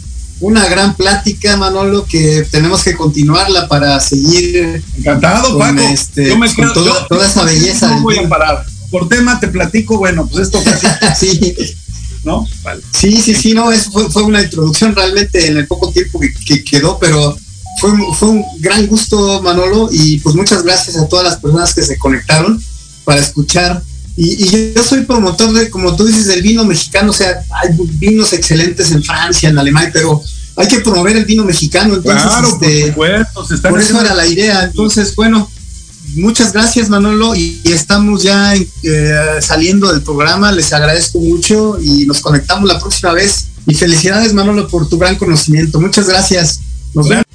[0.41, 4.85] una gran plática, Manolo, que tenemos que continuarla para seguir.
[4.99, 5.81] Encantado, Paco.
[5.81, 6.75] Este, yo me quedo,
[7.09, 7.97] toda, esa belleza.
[7.97, 8.67] No voy a parar.
[8.91, 10.75] Por tema te platico, bueno, pues esto fue
[11.09, 11.31] así.
[11.39, 11.55] sí.
[12.23, 12.47] ¿No?
[12.93, 16.99] Sí, sí, sí, no, eso fue, una introducción realmente en el poco tiempo que, quedó,
[16.99, 17.35] pero
[17.81, 21.81] fue, fue un gran gusto, Manolo, y pues muchas gracias a todas las personas que
[21.83, 22.63] se conectaron
[23.07, 23.83] para escuchar
[24.17, 28.33] y, yo soy promotor de, como tú dices, del vino mexicano, o sea, hay vinos
[28.33, 30.23] excelentes en Francia, en Alemania, pero
[30.57, 31.95] hay que promover el vino mexicano.
[31.95, 32.59] Entonces, claro,
[32.95, 34.65] por, este, por eso era la idea.
[34.65, 35.51] Entonces, bueno,
[36.17, 40.53] muchas gracias Manolo y, estamos ya eh, saliendo del programa.
[40.53, 43.47] Les agradezco mucho y nos conectamos la próxima vez.
[43.67, 45.81] Y felicidades Manolo por tu gran conocimiento.
[45.81, 46.61] Muchas gracias.
[46.95, 47.30] Nos vemos.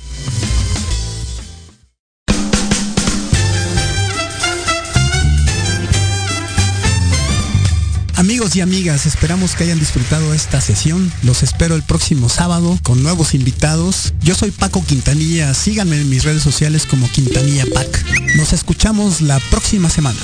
[8.55, 11.11] Y amigas, esperamos que hayan disfrutado esta sesión.
[11.23, 14.13] Los espero el próximo sábado con nuevos invitados.
[14.21, 15.53] Yo soy Paco Quintanilla.
[15.53, 18.05] Síganme en mis redes sociales como Quintanilla Pac.
[18.37, 20.19] Nos escuchamos la próxima semana.